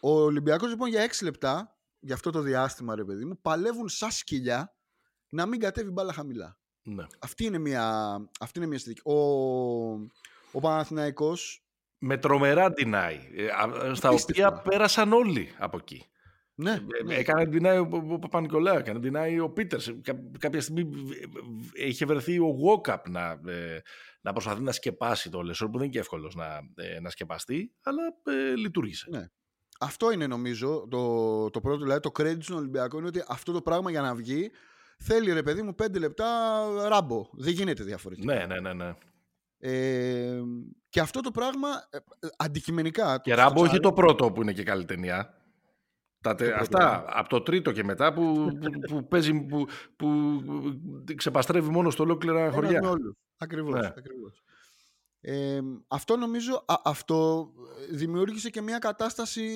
[0.00, 4.10] Ο Ολυμπιακός λοιπόν για 6 λεπτά, για αυτό το διάστημα, ρε παιδί μου, παλεύουν σαν
[4.10, 4.76] σκυλιά
[5.28, 6.58] να μην κατέβει μπάλα χαμηλά.
[6.82, 7.06] Ναι.
[7.18, 9.14] Αυτή είναι μια, αυτή είναι μια Ο,
[10.52, 11.65] ο Παναθηναϊκός
[11.98, 16.06] με τρομερά deny, ε, στα οποία πέρασαν όλοι από εκεί.
[16.58, 17.14] Ναι, ε, ναι.
[17.14, 19.80] Έκανε deny ο Παπα-Νικολάου, έκανε deny ο Πίτερ.
[20.38, 20.88] Κάποια στιγμή
[21.72, 23.82] είχε βρεθεί ο Γουόκαπ να, ε,
[24.20, 26.60] να προσπαθεί να σκεπάσει το Λεσόρ, που δεν είναι και εύκολος να,
[27.00, 29.06] να σκεπαστεί, αλλά ε, λειτουργήσε.
[29.10, 29.26] Ναι.
[29.80, 33.62] Αυτό είναι νομίζω το, το πρώτο, δηλαδή το credit στον Ολυμπιακό είναι ότι αυτό το
[33.62, 34.50] πράγμα για να βγει
[34.98, 36.26] θέλει ρε παιδί μου πέντε λεπτά
[36.88, 37.28] ράμπο.
[37.32, 38.34] Δεν γίνεται διαφορετικά.
[38.34, 38.72] Ναι, ναι, ναι.
[38.72, 38.94] ναι.
[39.68, 40.42] Ε,
[40.88, 41.98] και αυτό το πράγμα ε,
[42.36, 43.20] αντικειμενικά.
[43.20, 45.34] Και Ράμπο όχι το πρώτο που είναι και καλή ταινία.
[46.20, 48.22] Τα, αυτά από το τρίτο και μετά που,
[48.60, 50.40] που, που παίζει, που, που,
[51.14, 52.80] ξεπαστρεύει μόνος στο ολόκληρα χωριά.
[53.36, 53.86] Ακριβώς, ναι.
[53.86, 54.42] ακριβώς.
[55.20, 57.50] Ε, αυτό νομίζω, αυτό
[57.90, 59.48] δημιούργησε και μια κατάσταση,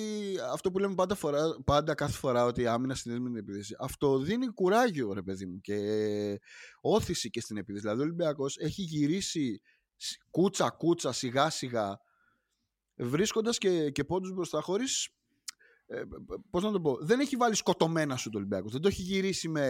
[0.53, 3.75] αυτό που λέμε πάντα, φορά, πάντα κάθε φορά ότι άμυνα συνδέεται με την επίθεση.
[3.79, 5.77] Αυτό δίνει κουράγιο ρε παιδί μου και
[6.81, 7.81] όθηση και στην επίθεση.
[7.81, 9.61] Δηλαδή ο Ολυμπιακός έχει γυρίσει
[10.29, 11.99] κούτσα κούτσα σιγά σιγά
[12.95, 15.09] βρίσκοντας και, και πόντους μπροστά χωρίς
[15.91, 16.01] ε,
[16.49, 18.69] πώς να το πω, δεν έχει βάλει σκοτωμένα σου το Ολυμπιακό.
[18.69, 19.65] Δεν το έχει γυρίσει με...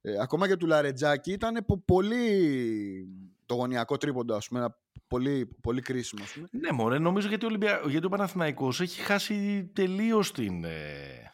[0.00, 3.08] Ε, ακόμα και του Λαρετζάκη ήταν πολύ
[3.46, 4.66] το γωνιακό τρίποντο, ας πούμε,
[5.06, 6.22] πολύ, πολύ κρίσιμο.
[6.22, 6.48] Ας πούμε.
[6.50, 7.82] Ναι, μωρέ, νομίζω γιατί ο, Ολυμπια...
[7.86, 10.64] γιατί ο Παναθηναϊκός έχει χάσει τελείως την...
[10.64, 11.32] Ε,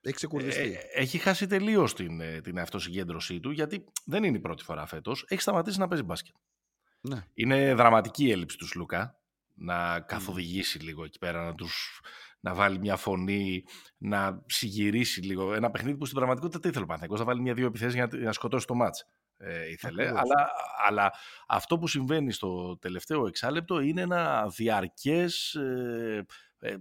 [0.00, 0.72] έχει ξεκουρδιστεί.
[0.72, 4.86] Ε, έχει χάσει τελείως την, ε, την αυτοσυγκέντρωσή του, γιατί δεν είναι η πρώτη φορά
[4.86, 5.24] φέτος.
[5.28, 6.34] Έχει σταματήσει να παίζει μπάσκετ.
[7.08, 7.24] Ναι.
[7.34, 9.18] Είναι δραματική η έλλειψη τους Σλουκά
[9.54, 12.00] να καθοδηγήσει λίγο εκεί πέρα, να, τους,
[12.40, 13.64] να βάλει μια φωνή,
[13.98, 15.54] να συγυρίσει λίγο.
[15.54, 18.32] Ένα παιχνίδι που στην πραγματικότητα τι ήθελε ο Παναθηναϊκός, να βάλει μια-δύο επιθέσεις για να
[18.32, 19.04] σκοτώσει το μάτς.
[19.36, 20.50] Ε, ήθελε, αλλά,
[20.86, 21.12] αλλά
[21.48, 26.26] αυτό που συμβαίνει στο τελευταίο εξάλεπτο είναι ένα διαρκές ε,
[26.58, 26.76] ε,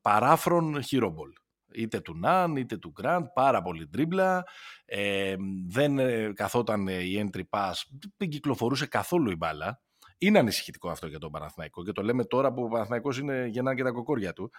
[0.00, 1.32] παράφρον χειρόμπολ
[1.74, 4.44] είτε του Ναν είτε του Γκραντ, πάρα πολύ τρίμπλα.
[4.84, 5.36] Ε,
[5.68, 7.72] δεν ε, καθόταν η entry pass,
[8.16, 9.80] δεν κυκλοφορούσε καθόλου η μπάλα.
[10.18, 13.74] Είναι ανησυχητικό αυτό για τον Παναθηναϊκό και το λέμε τώρα που ο Παναθηναϊκός είναι γεννά
[13.74, 14.50] και τα κοκόρια του.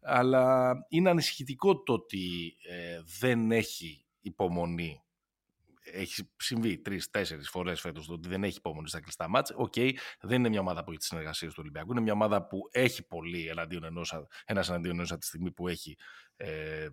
[0.00, 5.02] Αλλά είναι ανησυχητικό το ότι ε, δεν έχει υπομονή
[5.92, 9.56] έχει συμβεί τρει-τέσσερι φορές φέτος ότι δεν έχει υπομονή στα κλειστά ματς.
[9.56, 11.90] OK, okay, δεν είναι μια ομάδα που έχει τις συνεργασίες του Ολυμπιακού.
[11.90, 15.68] Είναι μια ομάδα που έχει πολύ εναντίον ενός, ένας εναντίον ενός από τη στιγμή που
[15.68, 15.96] έχει
[16.36, 16.88] ε,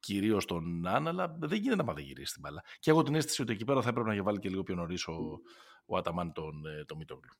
[0.00, 2.64] κυρίως τον Ναν, αλλά δεν γίνεται να γυρίσει την μπάλα.
[2.78, 5.06] Και εγώ την αίσθηση ότι εκεί πέρα θα έπρεπε να βάλει και λίγο πιο νωρίς
[5.06, 5.40] ο,
[5.86, 7.32] ο Αταμάν τον, ε, τον Μίτογλου.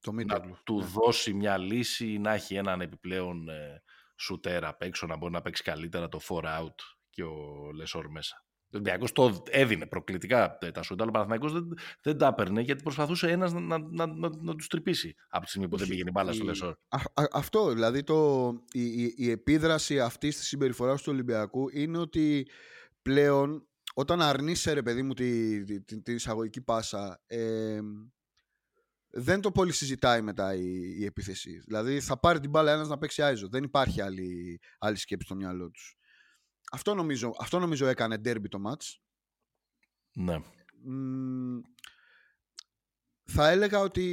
[0.00, 0.84] Το να του ναι.
[0.84, 3.82] δώσει μια λύση, να έχει έναν επιπλέον ε,
[4.16, 6.74] σουτέρα απ' έξω, να μπορεί να παίξει καλύτερα το 4 out
[7.10, 8.44] και ο Λεσόρ μέσα.
[8.74, 12.82] Ο Ολυμπιακός το έδινε προκλητικά τα σουτ, αλλά ο Παναθηναϊκός δεν, δεν τα έπαιρνε γιατί
[12.82, 16.10] προσπαθούσε ένας να, να, να, να, να τους τρυπήσει από τη στιγμή που δεν πήγαινε
[16.10, 16.74] μπάλα στο Λεσόρ.
[17.32, 22.46] Αυτό δηλαδή το, η, η, η επίδραση αυτή της συμπεριφοράς του Ολυμπιακού είναι ότι
[23.02, 27.80] πλέον όταν αρνείσαι ρε παιδί μου τη, τη, τη, τη εισαγωγική πάσα ε,
[29.12, 31.62] δεν το πολύ συζητάει μετά η, η επίθεση.
[31.66, 33.48] Δηλαδή θα πάρει την μπάλα ένας να παίξει άιζο.
[33.48, 35.96] Δεν υπάρχει άλλη, άλλη σκέψη στο μυαλό τους.
[36.74, 39.00] Αυτό νομίζω, αυτό νομίζω έκανε ντέρμπι το μάτς.
[40.14, 40.42] Ναι.
[43.24, 44.06] θα έλεγα ότι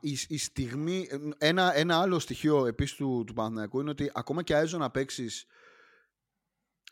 [0.00, 1.08] η, η στιγμή,
[1.38, 5.46] ένα, ένα άλλο στοιχείο επίσης του, του Παναθηναϊκού είναι ότι ακόμα και άιζο να παίξεις.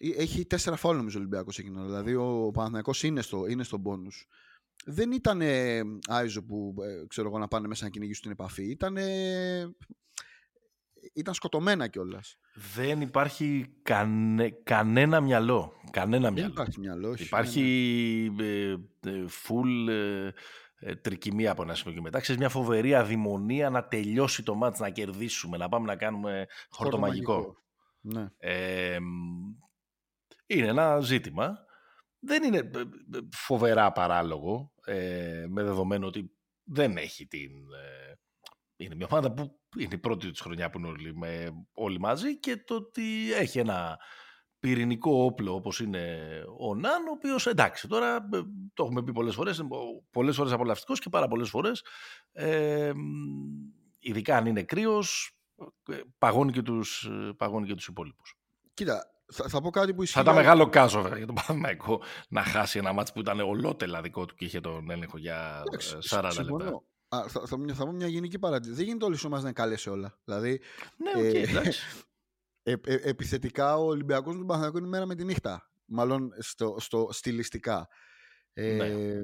[0.00, 1.84] έχει τέσσερα φάουλ νομίζω ο Ολυμπιακός εκείνο.
[1.84, 4.26] Δηλαδή ο Παναθηναϊκός είναι στο, είναι στο μπόνους.
[4.84, 5.42] Δεν ήταν
[6.06, 8.70] άιζο που ε, ξέρω εγώ να πάνε μέσα να κυνηγήσουν την επαφή.
[8.70, 8.96] Ήταν
[11.12, 12.36] ήταν σκοτωμένα κιόλας.
[12.74, 15.72] Δεν υπάρχει κανε, κανένα μυαλό.
[15.90, 16.50] Κανένα Δεν μυαλό.
[16.50, 17.14] υπάρχει μυαλό.
[17.18, 18.70] Υπάρχει ε,
[19.10, 20.30] ε, full ε,
[20.82, 22.20] ε, τρικυμία από ένα σημείο και μετά.
[22.20, 27.56] Ξέρεις, μια φοβερή αδημονία να τελειώσει το μάτς, να κερδίσουμε, να πάμε να κάνουμε χορτομαγικό.
[28.00, 28.26] Ναι.
[28.38, 28.98] Ε,
[30.46, 31.58] είναι ένα ζήτημα.
[32.18, 32.82] Δεν είναι ε,
[33.32, 36.30] φοβερά παράλογο, ε, με δεδομένο ότι
[36.64, 37.50] δεν έχει την
[38.84, 42.38] είναι μια ομάδα που είναι η πρώτη της χρονιά που είναι όλοι, με, όλοι μαζί
[42.38, 43.98] και το ότι έχει ένα
[44.60, 46.18] πυρηνικό όπλο όπως είναι
[46.58, 48.40] ο Ναν, ο οποίος εντάξει τώρα ε,
[48.74, 49.62] το έχουμε πει πολλές φορές,
[50.10, 51.84] πολλές φορές απολαυστικός και πάρα πολλές φορές
[52.32, 52.92] ε,
[53.98, 55.34] ειδικά αν είναι κρύος
[55.88, 58.34] ε, παγώνει και τους, ε, παγώνει και τους υπόλοιπους.
[58.74, 60.14] Κοίτα, θα, θα πω κάτι που ισχύει.
[60.14, 64.00] Θα ήταν μεγάλο κάζο βέβαια, για τον Παναμαϊκό να χάσει ένα μάτσο που ήταν ολότελα
[64.00, 65.62] δικό του και είχε τον έλεγχο για
[66.10, 66.82] 40 λεπτά.
[67.12, 68.76] Α, θα, θα, θα, πω μια γενική παρατήρηση.
[68.76, 70.18] Δεν γίνεται όλοι σου μας να είναι καλέ σε όλα.
[70.24, 70.60] Δηλαδή,
[70.96, 71.74] ναι, okay,
[72.62, 75.70] ε, ε, ε, επιθετικά ο Ολυμπιακός του Παναθηναϊκού είναι μέρα με τη νύχτα.
[75.84, 77.88] Μάλλον στο, στο στιλιστικά.
[78.52, 79.20] Ε, ναι.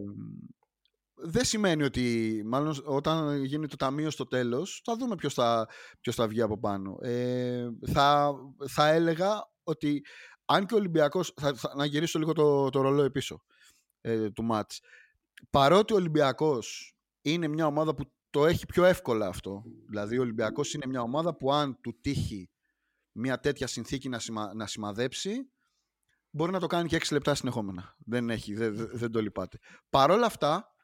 [1.14, 5.68] Δεν σημαίνει ότι μάλλον όταν γίνει το ταμείο στο τέλος θα δούμε ποιος θα,
[6.00, 6.96] ποιος θα βγει από πάνω.
[7.00, 8.34] Ε, θα,
[8.68, 10.04] θα έλεγα ότι
[10.44, 13.42] αν και ο Ολυμπιακός, θα, θα, να γυρίσω λίγο το, το ρολόι πίσω
[14.00, 14.80] ε, του μάτς.
[15.50, 16.95] Παρότι ο Ολυμπιακός
[17.32, 19.62] είναι μια ομάδα που το έχει πιο εύκολα αυτό.
[19.88, 22.50] Δηλαδή ο Ολυμπιακός είναι μια ομάδα που αν του τύχει
[23.12, 25.50] μια τέτοια συνθήκη να, σημα, να σημαδέψει
[26.30, 27.96] μπορεί να το κάνει και 6 λεπτά συνεχόμενα.
[27.98, 29.58] Δεν, έχει, δεν, δεν το λυπάται.
[29.90, 30.74] Παρ' όλα αυτά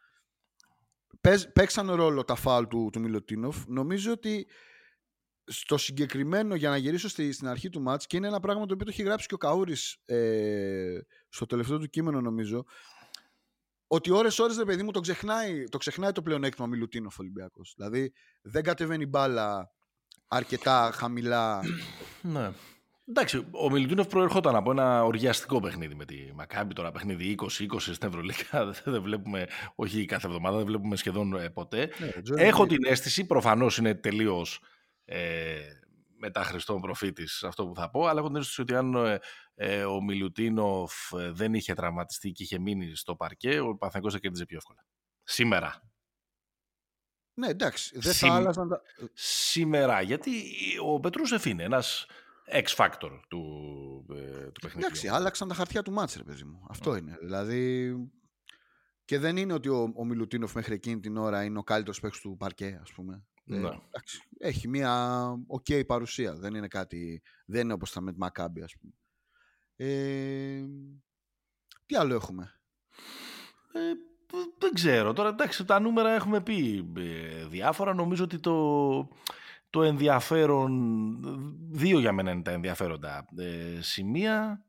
[1.52, 3.66] παίξαν ρόλο τα φάουλ του, του Μιλωτίνοφ.
[3.66, 4.46] Νομίζω ότι
[5.44, 8.74] στο συγκεκριμένο, για να γυρίσω στη, στην αρχή του μάτς και είναι ένα πράγμα το
[8.74, 12.64] οποίο το έχει γράψει και ο Καούρης ε, στο τελευταίο του κείμενο νομίζω
[13.94, 17.74] ότι ώρες-ώρες, ρε παιδί μου, το ξεχνάει το, ξεχνάει το πλεονέκτημα Μιλουτίνοφ Ολυμπιακός.
[17.76, 19.70] Δηλαδή, δεν κατεβαίνει μπάλα
[20.28, 21.60] αρκετά χαμηλά.
[22.22, 22.50] ναι.
[23.08, 26.74] Εντάξει, ο Μιλουτίνοφ προερχόταν από ένα οργιαστικό παιχνίδι με τη Μακάμπη.
[26.74, 27.46] Τώρα παιχνίδι 20-20
[27.78, 28.72] στην Ευρωλίκα.
[28.84, 31.90] Δεν βλέπουμε, όχι κάθε εβδομάδα, δεν βλέπουμε σχεδόν ε, ποτέ.
[31.98, 34.60] Ναι, Έχω την αίσθηση, προφανώς είναι τελείως
[35.04, 35.58] ε,
[36.22, 39.18] μετά Χριστόν προφήτης αυτό που θα πω, αλλά έχω την αίσθηση ότι αν ε,
[39.54, 44.18] ε, ο Μιλουτίνοφ ε, δεν είχε τραυματιστεί και είχε μείνει στο παρκέ, ο Παναθηναϊκός θα
[44.18, 44.86] κέρδιζε πιο εύκολα.
[45.22, 45.90] Σήμερα.
[47.34, 47.98] Ναι, εντάξει.
[47.98, 48.82] Δεν θα άλλαζαν τα...
[49.12, 50.30] Σήμερα, γιατί
[50.84, 52.06] ο Πετρούσεφ είναι ένας
[52.66, 53.42] X-factor του,
[54.10, 54.86] ε, του παιχνιδιού.
[54.86, 56.66] Εντάξει, άλλαξαν τα χαρτιά του μάτς, ρε παιδί μου.
[56.68, 57.18] Αυτό είναι.
[57.20, 57.94] Δηλαδή,
[59.04, 62.20] και δεν είναι ότι ο, ο Μιλουτίνοφ μέχρι εκείνη την ώρα είναι ο καλύτερος παίκτης
[62.20, 63.24] του παρκέ, ας πούμε.
[63.46, 63.68] Ε, Ναι.
[63.68, 66.34] εντάξει, έχει μια οκ παρουσία.
[66.34, 67.22] Δεν είναι κάτι...
[67.46, 68.92] Δεν είναι όπως τα με τη Μακάμπη, ας πούμε.
[69.76, 70.64] Ε,
[71.86, 72.60] τι άλλο έχουμε;
[73.72, 73.80] Ε,
[74.58, 75.12] δεν ξέρω.
[75.12, 77.94] Τώρα εντάξει, τα νούμερα έχουμε πει ε, διάφορα.
[77.94, 79.08] Νομίζω ότι το,
[79.70, 80.70] το ενδιαφέρον,
[81.70, 84.64] δύο για μένα είναι τα ενδιαφέροντα ε, σημεία.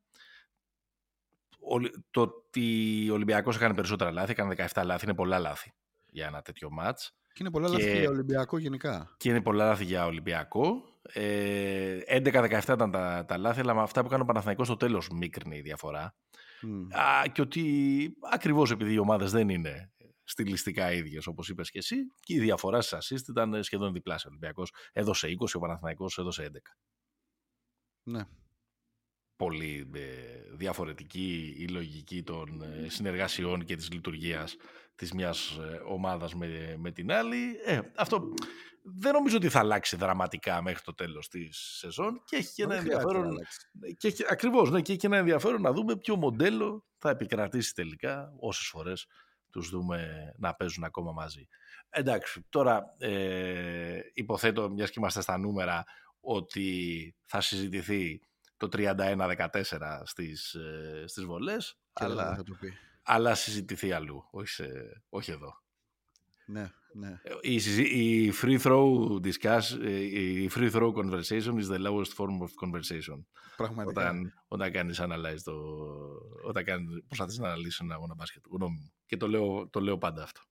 [1.59, 1.79] Ο,
[2.11, 5.73] το ότι ο Ολυμπιακός έκανε περισσότερα λάθη, έκανε 17 λάθη, είναι πολλά λάθη
[6.09, 7.15] για ένα τέτοιο μάτς.
[7.33, 9.13] Και είναι πολλά Και- λάθη για Ολυμπιακό γενικά.
[9.17, 10.83] Και είναι πολλά λάθη για Ολυμπιακό.
[11.01, 15.09] Ε, 11-17 ήταν τα, τα λάθη, αλλά με αυτά που έκανε ο Παναθηναϊκός στο τέλος
[15.09, 16.15] μίκρινε η διαφορά.
[16.61, 16.87] Μμ.
[16.91, 17.63] Α, και ότι
[18.31, 19.91] ακριβώς επειδή οι ομάδες δεν είναι
[20.23, 24.29] στιλιστικά ίδιες όπως είπες και εσύ και η διαφορά στις assist ήταν σχεδόν διπλάσια.
[24.29, 26.77] Ο Ολυμπιακός έδωσε 20, ο Παναθηναϊκός έδωσε 11.
[28.03, 28.23] Ναι.
[29.35, 30.01] Πολύ ε,
[30.55, 34.55] διαφορετική η λογική των ε, συνεργασιών και της λειτουργίας
[34.95, 37.59] της μιας ε, ομάδας με, με την άλλη.
[37.65, 38.33] Ε, αυτό
[38.83, 42.73] δεν νομίζω ότι θα αλλάξει δραματικά μέχρι το τέλος της σεζόν και έχει και ένα
[42.73, 43.97] Δεν χρειάζεται να ενδιαφέρον αλλάξει.
[43.97, 48.33] και έχει, ακριβώς, ναι, και έχει ένα ενδιαφέρον να δούμε ποιο μοντέλο θα επικρατήσει τελικά
[48.39, 49.05] όσες φορές
[49.49, 51.47] τους δούμε να παίζουν ακόμα μαζί.
[51.89, 55.83] Εντάξει, τώρα ε, υποθέτω, μιας και είμαστε στα νούμερα,
[56.19, 58.21] ότι θα συζητηθεί
[58.67, 62.73] το 31-14 στις, ε, στις βολές, Και δεν αλλά, θα το πει.
[63.03, 65.61] αλλά συζητηθεί αλλού, όχι, σε- όχι εδώ.
[66.45, 67.19] Ναι, ναι.
[67.41, 69.99] Η, συζη- η free throw discuss, ε,
[70.41, 73.23] η free throw conversation is the lowest form of conversation.
[73.57, 74.01] Πραγματικά.
[74.01, 75.53] Όταν, όταν κάνεις analyze το,
[76.43, 78.93] όταν κάνεις, προσπαθείς να αναλύσεις ένα αγώνα μπάσκετ, γνώμη μου.
[79.05, 80.41] Και το λέω, το λέω πάντα αυτό.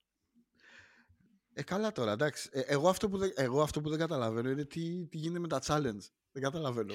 [1.54, 2.48] Ε, καλά τώρα, εντάξει.
[2.52, 5.48] Ε, εγώ, αυτό που δεν, εγώ αυτό που δεν καταλαβαίνω είναι τι, τι γίνεται με
[5.48, 6.06] τα challenge.
[6.32, 6.94] Δεν καταλαβαίνω.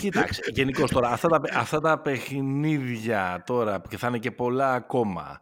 [0.00, 5.40] Κοίταξε, γενικώς τώρα, αυτά τα, αυτά τα παιχνίδια τώρα, και θα είναι και πολλά ακόμα,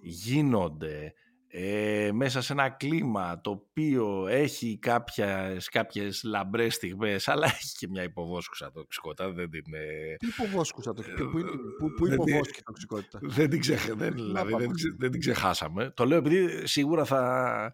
[0.00, 1.14] γίνονται
[1.48, 7.88] ε, μέσα σε ένα κλίμα το οποίο έχει κάποιες, κάποιες λαμπρές στιγμές, αλλά έχει και
[7.88, 12.18] μια υποβόσκουσα τοξικότητα, δεν την, ε, Τι υποβόσκουσα το πού, πού, είναι- πού, πού Δεν
[12.18, 14.64] τη- υποβόσκει η τοξικότητα; δεν, την ξεχ, δεν, δηλαδή, δεν, πάμε.
[14.66, 15.90] την ξε- δεν την ξεχάσαμε.
[15.90, 17.72] Το λέω επειδή σίγουρα θα,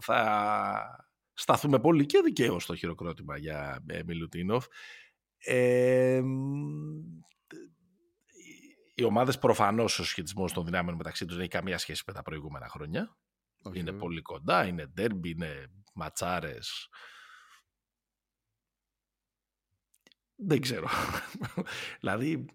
[0.00, 1.10] θα
[1.42, 4.66] σταθούμε πολύ και δικαίως στο χειροκρότημα για ε, Μιλουτίνοφ.
[5.38, 7.22] Ε, μ,
[8.94, 12.22] οι ομάδες προφανώς ο σχετισμός των δυνάμεων μεταξύ τους δεν έχει καμία σχέση με τα
[12.22, 13.16] προηγούμενα χρόνια.
[13.62, 14.00] Όχι, είναι βέβαια.
[14.00, 16.88] πολύ κοντά, είναι ντέρμπι, είναι ματσάρες.
[20.36, 20.88] Δεν ξέρω.
[22.00, 22.46] δηλαδή,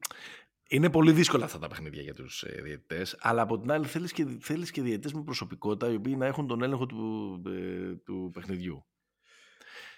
[0.68, 4.12] είναι πολύ δύσκολα αυτά τα παιχνίδια για τους ε, διαιτητές, αλλά από την άλλη θέλεις
[4.12, 8.30] και, θέλεις και διαιτητές με προσωπικότητα οι οποίοι να έχουν τον έλεγχο του, ε, του
[8.34, 8.86] παιχνιδιού.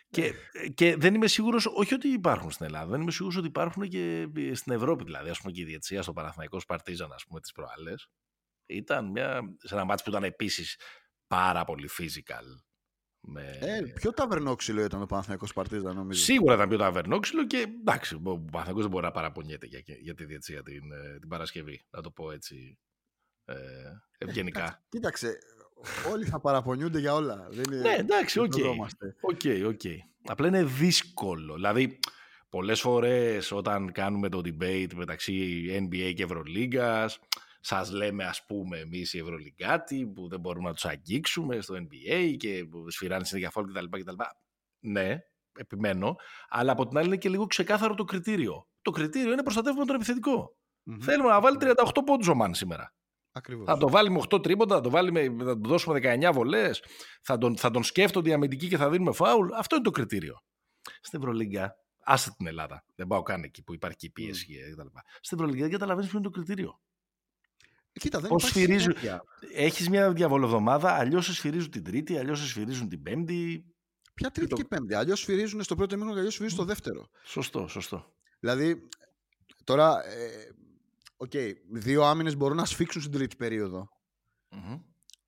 [0.10, 0.34] Και,
[0.74, 4.28] και δεν είμαι σίγουρος, όχι ότι υπάρχουν στην Ελλάδα, δεν είμαι σίγουρος ότι υπάρχουν και
[4.36, 5.30] ε, στην Ευρώπη δηλαδή.
[5.30, 8.10] Ας πούμε και η διαιτησία στο Παναθηναϊκός Σπαρτίζαν, ας πούμε, τις προάλλες.
[8.66, 10.80] Ήταν μια, σε ένα μάτς που ήταν επίσης
[11.28, 12.44] πάρα πολύ physical.
[13.22, 13.58] Με...
[13.62, 16.24] Ε, πιο ταβερνόξυλο ήταν το Παναθηναϊκός Παρτίζαν, νομίζω.
[16.24, 20.26] Σίγουρα ήταν πιο ταβερνόξυλο και εντάξει, ο Παναθηναϊκός δεν μπορεί να παραπονιέται για, για τη
[20.26, 22.78] διαιτησία την, ε, την Παρασκευή, να το πω έτσι
[23.46, 23.56] ε,
[24.18, 24.84] ευγενικά.
[24.90, 25.38] Κοίταξε,
[26.12, 27.48] όλοι θα παραπονιούνται για όλα.
[27.52, 27.82] Δεν είναι...
[27.82, 28.52] ναι, εντάξει, οκ.
[28.52, 29.16] δεν φοβόμαστε.
[29.22, 29.82] OK, OK.
[30.26, 31.54] Απλά είναι δύσκολο.
[31.54, 32.00] Δηλαδή,
[32.50, 37.20] πολλές φορές όταν κάνουμε το debate μεταξύ NBA και Ευρωλίγκας,
[37.60, 42.36] σας λέμε ας πούμε εμείς οι Ευρωλιγκάτοι που δεν μπορούμε να τους αγγίξουμε στο NBA
[42.38, 43.86] και που σφυράνε συνέχεια φάουλ κτλ.
[44.00, 44.16] κτλ.
[44.80, 45.18] Ναι,
[45.58, 46.16] επιμένω,
[46.50, 48.68] αλλά από την άλλη είναι και λίγο ξεκάθαρο το κριτήριο.
[48.82, 50.58] Το κριτήριο είναι προστατεύουμε τον επιθετικό.
[50.84, 51.00] Μμμ.
[51.00, 51.74] Θέλουμε να βάλει 38
[52.06, 52.94] πόντους ο Μαν σήμερα.
[53.32, 53.66] Ακριβώς.
[53.66, 56.84] Θα το βάλει με 8 τρίποντα, θα το, βάλει με, θα του δώσουμε 19 βολές,
[57.22, 59.50] θα τον, θα τον σκέφτονται οι αμυντικοί και θα δίνουμε φάουλ.
[59.54, 60.44] Αυτό είναι το κριτήριο.
[61.02, 62.84] Στην Ευρωλίγκα, άσε την Ελλάδα.
[62.96, 64.74] Δεν πάω καν εκεί που υπάρχει και η πίεση mm.
[64.74, 64.88] κτλ.
[65.22, 66.80] Στην Ευρωλίγκα δεν καταλαβαίνεις ποιο είναι το κριτήριο.
[68.00, 69.24] Κοίτα, δεν Πώς υπάρχει σφυρίζουν- συνέχεια.
[69.54, 73.66] Έχεις μια διαβολοβδομάδα, αλλιώς σε σφυρίζουν την Τρίτη, αλλιώς σε σφυρίζουν την Πέμπτη.
[74.14, 77.10] Ποια τρίτη το- και πέμπτη; Αλλιώς σφυρίζουν στο πρώτο ημίχρονο και αλλιώς σφυρίζουν στο δεύτερο.
[77.24, 78.14] Σωστό, σωστό.
[78.40, 78.88] Δηλαδή,
[79.64, 80.50] τώρα, ε,
[81.18, 81.32] οκ,
[81.72, 83.88] δύο άμυνες μπορούν να σφίξουν στην τρίτη περίοδο.
[84.50, 84.80] Μμμ.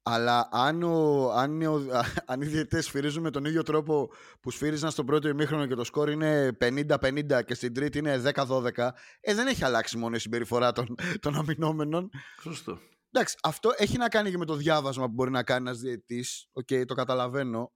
[0.03, 1.87] Αλλά αν, ο, αν, είναι ο-
[2.31, 5.83] αν οι διαιτητές σφυρίζουν με τον ίδιο τρόπο που σφύριζαν στο πρώτο ημίχρονο και το
[5.83, 8.89] σκορ είναι 50-50 και στην τρίτη είναι 10-12,
[9.19, 12.09] ε, δεν έχει αλλάξει μόνο η συμπεριφορά των, των αμυνόμενων.
[12.41, 12.79] Σωστό.
[13.11, 16.47] Εντάξει, αυτό έχει να κάνει και με το διάβασμα που μπορεί να κάνει ένας διαιτητής.
[16.51, 17.71] Οκ, το καταλαβαίνω.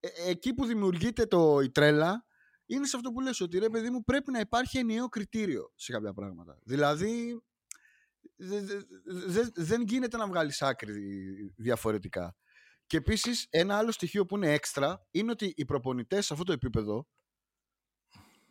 [0.00, 2.24] Ε, εκεί που δημιουργείται το, η τρέλα
[2.66, 5.92] είναι σε αυτό που λες ότι ρε παιδί μου πρέπει να υπάρχει ενιαίο κριτήριο σε
[5.92, 6.58] κάποια πράγματα.
[6.62, 7.42] Δηλαδή
[8.36, 8.82] δε- δε-
[9.26, 10.94] δε- δεν γίνεται να βγάλεις άκρη
[11.56, 12.36] διαφορετικά.
[12.86, 16.52] Και επίσης, ένα άλλο στοιχείο που είναι έξτρα είναι ότι οι προπονητές σε αυτό το
[16.52, 17.06] επίπεδο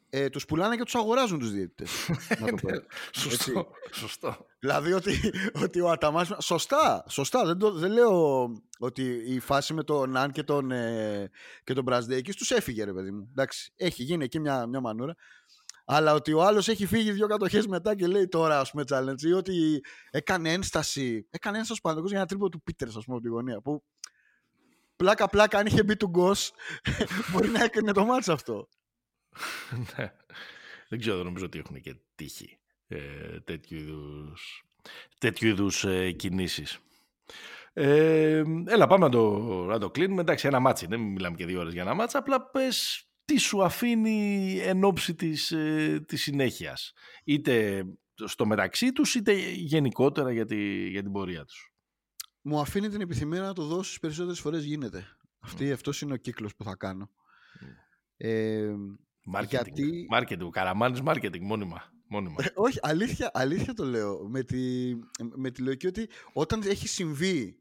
[0.10, 2.10] ε, τους πουλάνε και τους αγοράζουν τους διαιτητές.
[2.40, 2.70] να το πω.
[2.72, 2.78] Ναι,
[3.12, 4.46] σωστό, σωστό.
[4.60, 6.32] Δηλαδή ότι, ότι ο Αταμάς...
[6.40, 7.46] Σωστά, σωστά.
[7.46, 8.44] Δεν, το, δεν λέω
[8.80, 11.30] ότι η φάση με τον Ναν και τον, ε,
[11.64, 13.28] και τον Μπρασδέκης τους έφυγε ρε παιδί μου.
[13.30, 15.16] Εντάξει, έχει γίνει εκεί μια, μια μανούρα.
[15.92, 19.22] Αλλά ότι ο άλλος έχει φύγει δύο κατοχές μετά και λέει τώρα ας πούμε challenge
[19.22, 23.22] ή ότι έκανε ένσταση, έκανε ένσταση ο για ένα τρίπο του Πίτερ ας πούμε από
[23.22, 23.84] τη γωνία που
[24.96, 26.52] πλάκα πλάκα αν είχε μπει του Γκος
[27.32, 28.70] μπορεί να έκανε το μάτς αυτό.
[29.98, 30.14] Ναι.
[30.90, 34.64] Δεν ξέρω, νομίζω ότι έχουν και τύχη ε, τέτοιου είδους,
[35.20, 36.80] τέτοιου είδους ε, κινήσεις.
[37.74, 40.22] Ε, έλα, πάμε να το, να το κλείνουμε.
[40.22, 43.64] Εντάξει, ένα ματς, δεν μιλάμε και δύο ώρες για ένα ματς, απλά πες τι σου
[43.64, 46.94] αφήνει εν όψει της, ε, της συνέχειας.
[47.24, 47.84] Είτε
[48.26, 51.74] στο μεταξύ τους, είτε γενικότερα για, τη, για την πορεία τους.
[52.42, 55.06] Μου αφήνει την επιθυμία να το δώσεις περισσότερες φορές γίνεται.
[55.40, 57.10] Αυτή, Αυτός είναι ο κύκλος που θα κάνω.
[58.18, 58.74] Ε,
[59.36, 59.48] Marketing.
[59.50, 60.08] Γιατί...
[60.14, 60.42] Marketing.
[60.42, 61.94] Ο Καραμάνης marketing μόνιμα.
[62.08, 62.36] μόνιμα.
[62.44, 64.28] Ε, όχι, αλήθεια, αλήθεια το λέω.
[64.30, 64.92] Με τη,
[65.36, 67.60] με τη λογική ότι όταν έχει συμβεί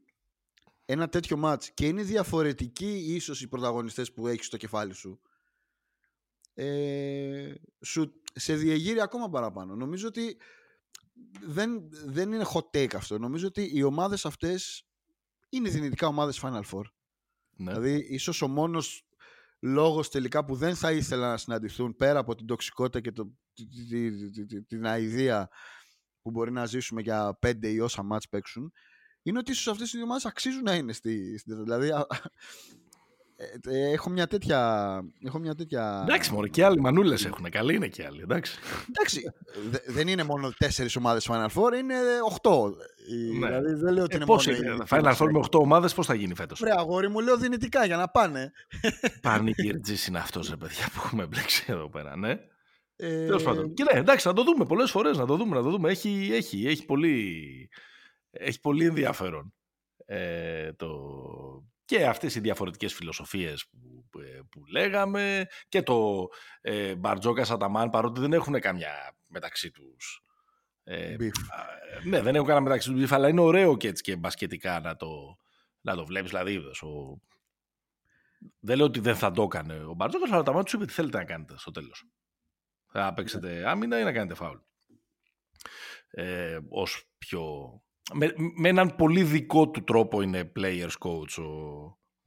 [0.85, 5.19] ένα τέτοιο μάτς και είναι διαφορετικοί ίσως οι πρωταγωνιστές που έχεις στο κεφάλι σου,
[6.59, 9.75] ε, σου σε διεγείρει ακόμα παραπάνω.
[9.75, 10.37] Νομίζω ότι
[11.45, 13.19] δεν, δεν είναι hot take αυτό.
[13.19, 14.87] Νομίζω ότι οι ομάδες αυτές
[15.49, 16.83] είναι δυνητικά ομάδες Final Four.
[17.55, 17.71] Ναι.
[17.71, 19.07] Δηλαδή, ίσως ο μόνος
[19.59, 23.31] λόγος τελικά που δεν θα ήθελα να συναντηθούν πέρα από την τοξικότητα και το,
[24.67, 25.49] την αηδία
[26.21, 28.71] που μπορεί να ζήσουμε για πέντε ή όσα μάτς παίξουν
[29.21, 32.01] είναι ότι ίσως αυτές οι δύο ομάδες αξίζουν να είναι στη, στη δηλαδή ε,
[33.69, 35.01] ε, έχω μια τέτοια.
[35.25, 36.03] Έχω μια τέτοια...
[36.07, 37.49] Εντάξει, μωρέ, και άλλοι μανούλες έχουν.
[37.49, 38.21] Καλή είναι και άλλοι.
[38.21, 38.57] Εντάξει.
[38.87, 39.21] εντάξει
[39.85, 42.75] δεν είναι μόνο τέσσερις ομάδες Final Four, είναι οχτώ.
[43.39, 43.47] Ναι.
[43.47, 44.83] Δηλαδή δεν λέω ότι ε, είναι πώς μόνο.
[44.89, 47.97] Final Four με οχτώ ομάδες, πώς θα γίνει φέτος; Ρε, αγόρι μου, λέω δυνητικά για
[47.97, 48.51] να πάνε.
[49.21, 52.39] Πανικυρτζή είναι αυτός, ρε παιδιά, που έχουμε μπλέξει εδώ πέρα, ναι.
[52.95, 53.25] Ε...
[53.25, 53.73] Τέλος πάντων.
[53.73, 55.17] Και ναι, εντάξει, να το δούμε πολλές φορές.
[55.17, 55.89] Να το δούμε, να το δούμε.
[55.89, 57.69] Έχει, έχει, έχει, πολύ,
[58.31, 59.53] έχει πολύ ενδιαφέρον
[60.11, 60.87] ε, το,
[61.89, 66.27] και αυτές οι διαφορετικές φιλοσοφίες που, που, ε, που λέγαμε και το
[66.61, 70.23] ε, Μπαρτζόκα Σαταμάν παρότι δεν έχουν καμιά μεταξύ τους
[70.83, 71.15] ε,
[72.03, 75.37] ναι δεν έχουν κανένα μεταξύ τους αλλά είναι ωραίο και έτσι και μπασκετικά να το,
[75.81, 76.29] να το βλέπεις.
[76.29, 77.21] Δηλαδή ο,
[78.59, 80.93] δεν λέω ότι δεν θα το έκανε ο Μπαρτζόκας, αλλά τα μάτια τους είπε τι
[80.93, 82.05] θέλετε να κάνετε στο τέλος.
[82.91, 84.57] Θα παίξετε άμυνα ή να κάνετε φάουλ.
[86.09, 87.73] Ε, ως πιο
[88.13, 91.51] με, με έναν πολύ δικό του τρόπο είναι players coach ο,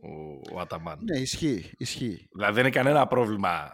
[0.09, 0.99] ο, ο Αταμάν.
[1.03, 2.29] Ναι, ισχύει, ισχύει.
[2.33, 3.73] Δηλαδή δεν είναι κανένα πρόβλημα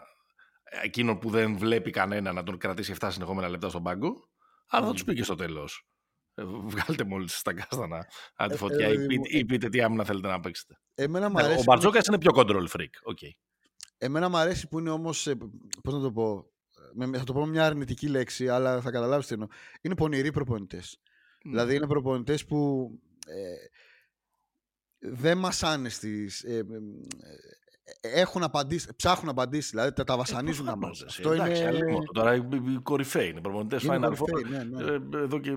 [0.82, 4.28] εκείνο που δεν βλέπει κανένα να τον κρατήσει 7 συνεχόμενα λεπτά στον πάγκο,
[4.68, 5.88] αλλά θα τους πει και στο τέλος.
[6.34, 10.28] Ε, βγάλτε μόλις τα κάστανα από τη ε, φωτιά ε, ή, πείτε τι άμυνα θέλετε
[10.28, 10.80] να παίξετε.
[10.94, 13.12] Εμένα μου αρέσει ο Μπαρτζόκας είναι πιο control freak.
[13.12, 13.30] Okay.
[13.98, 15.28] Εμένα μου αρέσει που είναι όμως.
[15.82, 16.52] Πώς να το πω.
[17.12, 19.48] Θα το πω μια αρνητική λέξη, αλλά θα καταλάβεις τι εννοώ.
[19.80, 21.00] Είναι πονηροί προπονητές.
[21.50, 22.90] Δηλαδή είναι προπονητές που
[23.26, 23.54] ε,
[24.98, 26.42] δεν μασάνε στις...
[26.42, 31.02] Ε, ε, έχουν απαντήσει, ψάχνουν απαντήσεις, δηλαδή τα, τα βασανίζουν να μας.
[31.02, 31.98] Αυτό εντάξει, είναι...
[32.12, 32.42] Τώρα οι
[32.82, 34.48] κορυφαίοι είναι προπονητές Final Four.
[34.48, 35.18] Ναι, ναι.
[35.18, 35.56] Εδώ και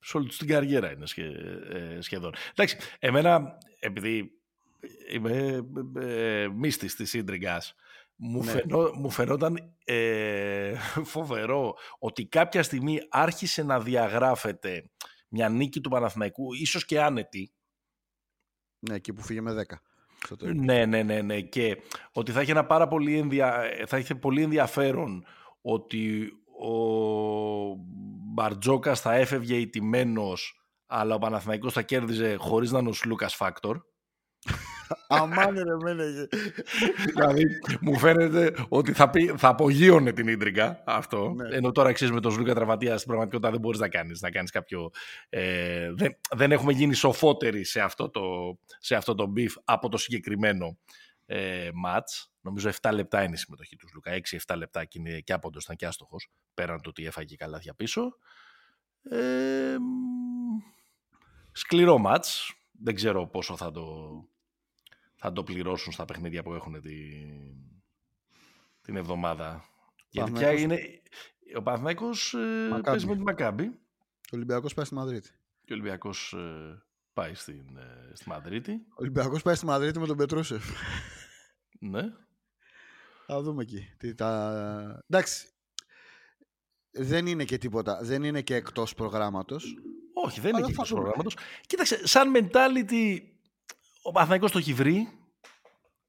[0.00, 1.06] σε όλη την καριέρα είναι
[2.00, 2.32] σχεδόν.
[2.50, 4.30] Εντάξει, εμένα, επειδή
[5.12, 5.66] είμαι
[5.96, 7.74] ε, μύστης της Ίντριγκας,
[8.24, 8.60] μου, ναι.
[8.94, 10.74] μου φαινόταν ε,
[11.14, 14.90] φοβερό ότι κάποια στιγμή άρχισε να διαγράφεται
[15.28, 17.52] μια νίκη του Παναθηναϊκού, ίσως και άνετη.
[18.78, 19.74] Ναι, εκεί που φύγε με 10.
[20.54, 21.40] Ναι, ναι, ναι, ναι.
[21.40, 21.76] Και
[22.12, 23.62] ότι θα είχε, ένα πάρα πολύ, ενδια...
[23.86, 25.24] θα είχε πολύ ενδιαφέρον
[25.60, 26.74] ότι ο
[28.34, 33.80] Μπαρτζόκας θα έφευγε ηττημένος αλλά ο Παναθηναϊκός θα κέρδιζε χωρίς να είναι ο Σλούκας Φάκτορ.
[35.06, 36.26] Αμάν ρε μένεγε.
[37.06, 37.44] δηλαδή
[37.80, 41.34] μου φαίνεται ότι θα, πει, θα απογείωνε την ίντρικα αυτό.
[41.36, 41.56] Ναι.
[41.56, 44.50] Ενώ τώρα ξέρει με τον Ζλούκα τραυματία στην πραγματικότητα δεν μπορείς να κάνεις να κάνεις
[44.50, 44.90] κάποιο.
[45.28, 48.22] Ε, δεν, δεν έχουμε γίνει σοφότεροι σε αυτό το,
[48.78, 50.78] σε αυτό το beef από το συγκεκριμένο
[51.26, 52.26] ε, match.
[52.40, 54.12] Νομίζω 7 λεπτά είναι η συμμετοχή του Ζλούκα.
[54.46, 56.30] 6-7 λεπτά και, είναι, και άποντος ήταν και άστοχος.
[56.54, 58.16] Πέραν το ότι έφαγε καλάθια πίσω.
[59.02, 59.76] Ε,
[61.52, 62.54] σκληρό match.
[62.72, 64.08] Δεν ξέρω πόσο θα το,
[65.24, 67.54] θα το πληρώσουν στα παιχνίδια που έχουν την,
[68.82, 69.64] την εβδομάδα.
[70.08, 70.78] Γιατί πια είναι...
[71.56, 73.64] Ο Παναθηναϊκός ε, παίζει με τη Μακάμπη.
[73.64, 75.28] Ο Ολυμπιακός πάει στη Μαδρίτη.
[75.64, 78.72] Και ο Ολυμπιακός ε, πάει στην, ε, στη Μαδρίτη.
[78.72, 80.64] Ο Ολυμπιακός πάει στη Μαδρίτη με τον Πετρούσεφ.
[81.78, 82.12] ναι.
[83.26, 83.94] Θα δούμε εκεί.
[83.96, 85.04] Τι, τα...
[85.08, 85.48] Εντάξει.
[86.90, 87.98] Δεν είναι και τίποτα.
[88.02, 89.74] Δεν είναι και εκτός προγράμματος.
[90.12, 91.36] Όχι, δεν είναι και εκτός προγράμματος.
[91.66, 93.31] Κοίταξε, σαν mentality
[94.02, 95.08] ο Παναθηναϊκός το έχει βρει.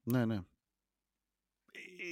[0.02, 0.40] Ναι, ναι.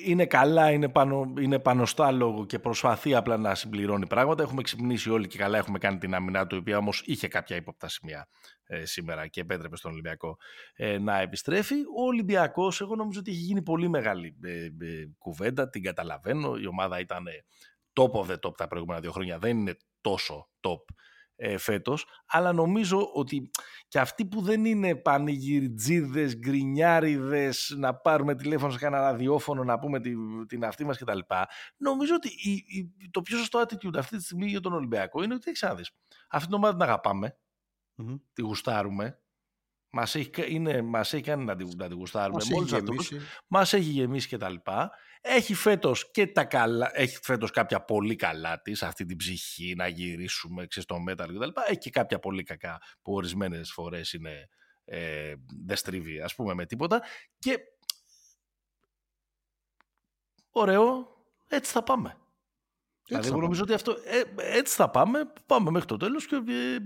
[0.05, 4.43] Είναι καλά, είναι, πάνω, είναι πανοστάλογο και προσπαθεί απλά να συμπληρώνει πράγματα.
[4.43, 7.57] Έχουμε ξυπνήσει όλοι και καλά έχουμε κάνει την άμυνά του, η οποία όμως είχε κάποια
[7.57, 8.29] ύποπτα σημεία
[8.65, 10.37] ε, σήμερα και επέτρεπε στον Ολυμπιακό
[10.75, 11.75] ε, να επιστρέφει.
[11.75, 14.69] Ο Ολυμπιακός, εγώ νομίζω ότι έχει γίνει πολύ μεγάλη ε,
[15.19, 16.57] κουβέντα, την καταλαβαίνω.
[16.57, 17.25] Η ομάδα ήταν
[18.01, 20.95] top of the top τα προηγούμενα δύο χρόνια, δεν είναι τόσο top
[21.37, 23.51] ε, φέτος, αλλά νομίζω ότι
[23.89, 30.01] και αυτοί που δεν είναι πανηγυριτζίδες, γκρινιάριδες, να πάρουμε τηλέφωνο σε κανένα ραδιόφωνο να πούμε
[30.01, 31.19] την, την αυτή μας κτλ.
[31.77, 35.35] Νομίζω ότι η, η, το πιο σωστό attitude αυτή τη στιγμή για τον Ολυμπιακό είναι
[35.35, 35.91] ότι έχει δεις.
[36.29, 37.37] Αυτή την ομάδα την αγαπαμε
[38.33, 39.23] τη γουστάρουμε,
[39.91, 42.39] μας έχει, είναι, μας έχει κάνει να τη, να τη γουστάρουμε.
[42.39, 43.21] Μας έχει γεμίσει.
[43.47, 44.91] Μας έχει γεμίσει και τα λοιπά.
[45.25, 49.87] Έχει φέτος και τα καλά, έχει φέτος κάποια πολύ καλά της, αυτή την ψυχή να
[49.87, 51.65] γυρίσουμε ξέρεις, στο μέταλλο και τα λοιπά.
[51.69, 54.49] Έχει και κάποια πολύ κακά που ορισμένες φορές είναι
[54.85, 57.03] ε, δεν στρίβει ας πούμε με τίποτα.
[57.39, 57.59] Και
[60.51, 61.17] ωραίο,
[61.49, 62.17] έτσι θα πάμε.
[63.07, 64.23] Δηλαδή, εγώ νομίζω ότι αυτό, ε,
[64.57, 66.43] έτσι θα πάμε, πάμε μέχρι το τέλος και,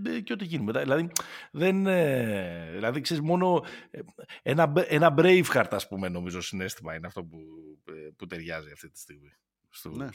[0.06, 0.80] ε, και ό,τι γίνει μετά.
[0.80, 1.10] Δηλαδή,
[1.50, 4.00] δεν, ε, δηλαδή ξέρεις, μόνο ε,
[4.42, 7.38] ένα, ένα Braveheart, ας πούμε, νομίζω, συνέστημα είναι αυτό που,
[7.84, 9.36] ε, που ταιριάζει αυτή τη στιγμή
[9.68, 10.08] στους, ναι.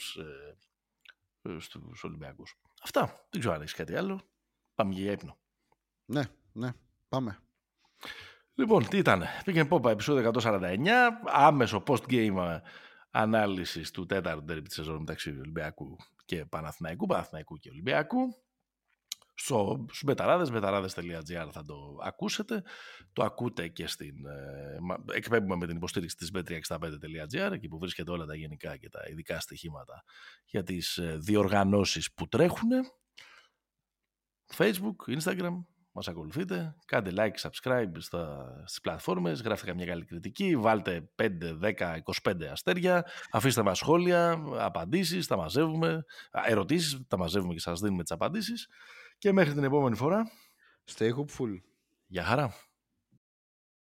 [1.42, 2.60] ε, στους Ολυμπιακούς.
[2.82, 3.26] Αυτά.
[3.30, 4.20] Δεν ξέρω αν έχεις κάτι άλλο.
[4.74, 5.38] Πάμε για ύπνο.
[6.04, 6.22] Ναι,
[6.52, 6.70] ναι.
[7.08, 7.38] Πάμε.
[8.54, 9.24] Λοιπόν, τι ήταν.
[9.44, 10.88] Πήγαινε πόπα, επεισόδιο 149,
[11.26, 12.60] άμεσο post-game
[13.12, 18.18] ανάλυσης του τέταρτου τέρμι της σεζόν μεταξύ Ολυμπιακού και Παναθηναϊκού, Παναθηναϊκού και Ολυμπιακού.
[19.34, 22.62] Στο, στους μπεταράδες, μπεταράδες.gr θα το ακούσετε.
[23.12, 24.26] Το ακούτε και στην...
[24.26, 24.78] Ε,
[25.12, 29.40] εκπέμπουμε με την υποστήριξη της bet365.gr εκεί που βρίσκεται όλα τα γενικά και τα ειδικά
[29.40, 30.04] στοιχήματα
[30.44, 32.68] για τις ε, διοργανώσεις που τρέχουν.
[34.56, 41.08] Facebook, Instagram, μας ακολουθείτε, κάντε like, subscribe στα, στις πλατφόρμες, γράφτε καμιά καλή κριτική, βάλτε
[41.16, 41.28] 5,
[41.60, 46.04] 10, 25 αστέρια, αφήστε μας σχόλια, απαντήσεις, τα μαζεύουμε,
[46.46, 48.68] ερωτήσεις, τα μαζεύουμε και σας δίνουμε τις απαντήσεις
[49.18, 50.30] και μέχρι την επόμενη φορά.
[50.94, 51.60] Stay hopeful.
[52.06, 52.54] Γεια χαρά.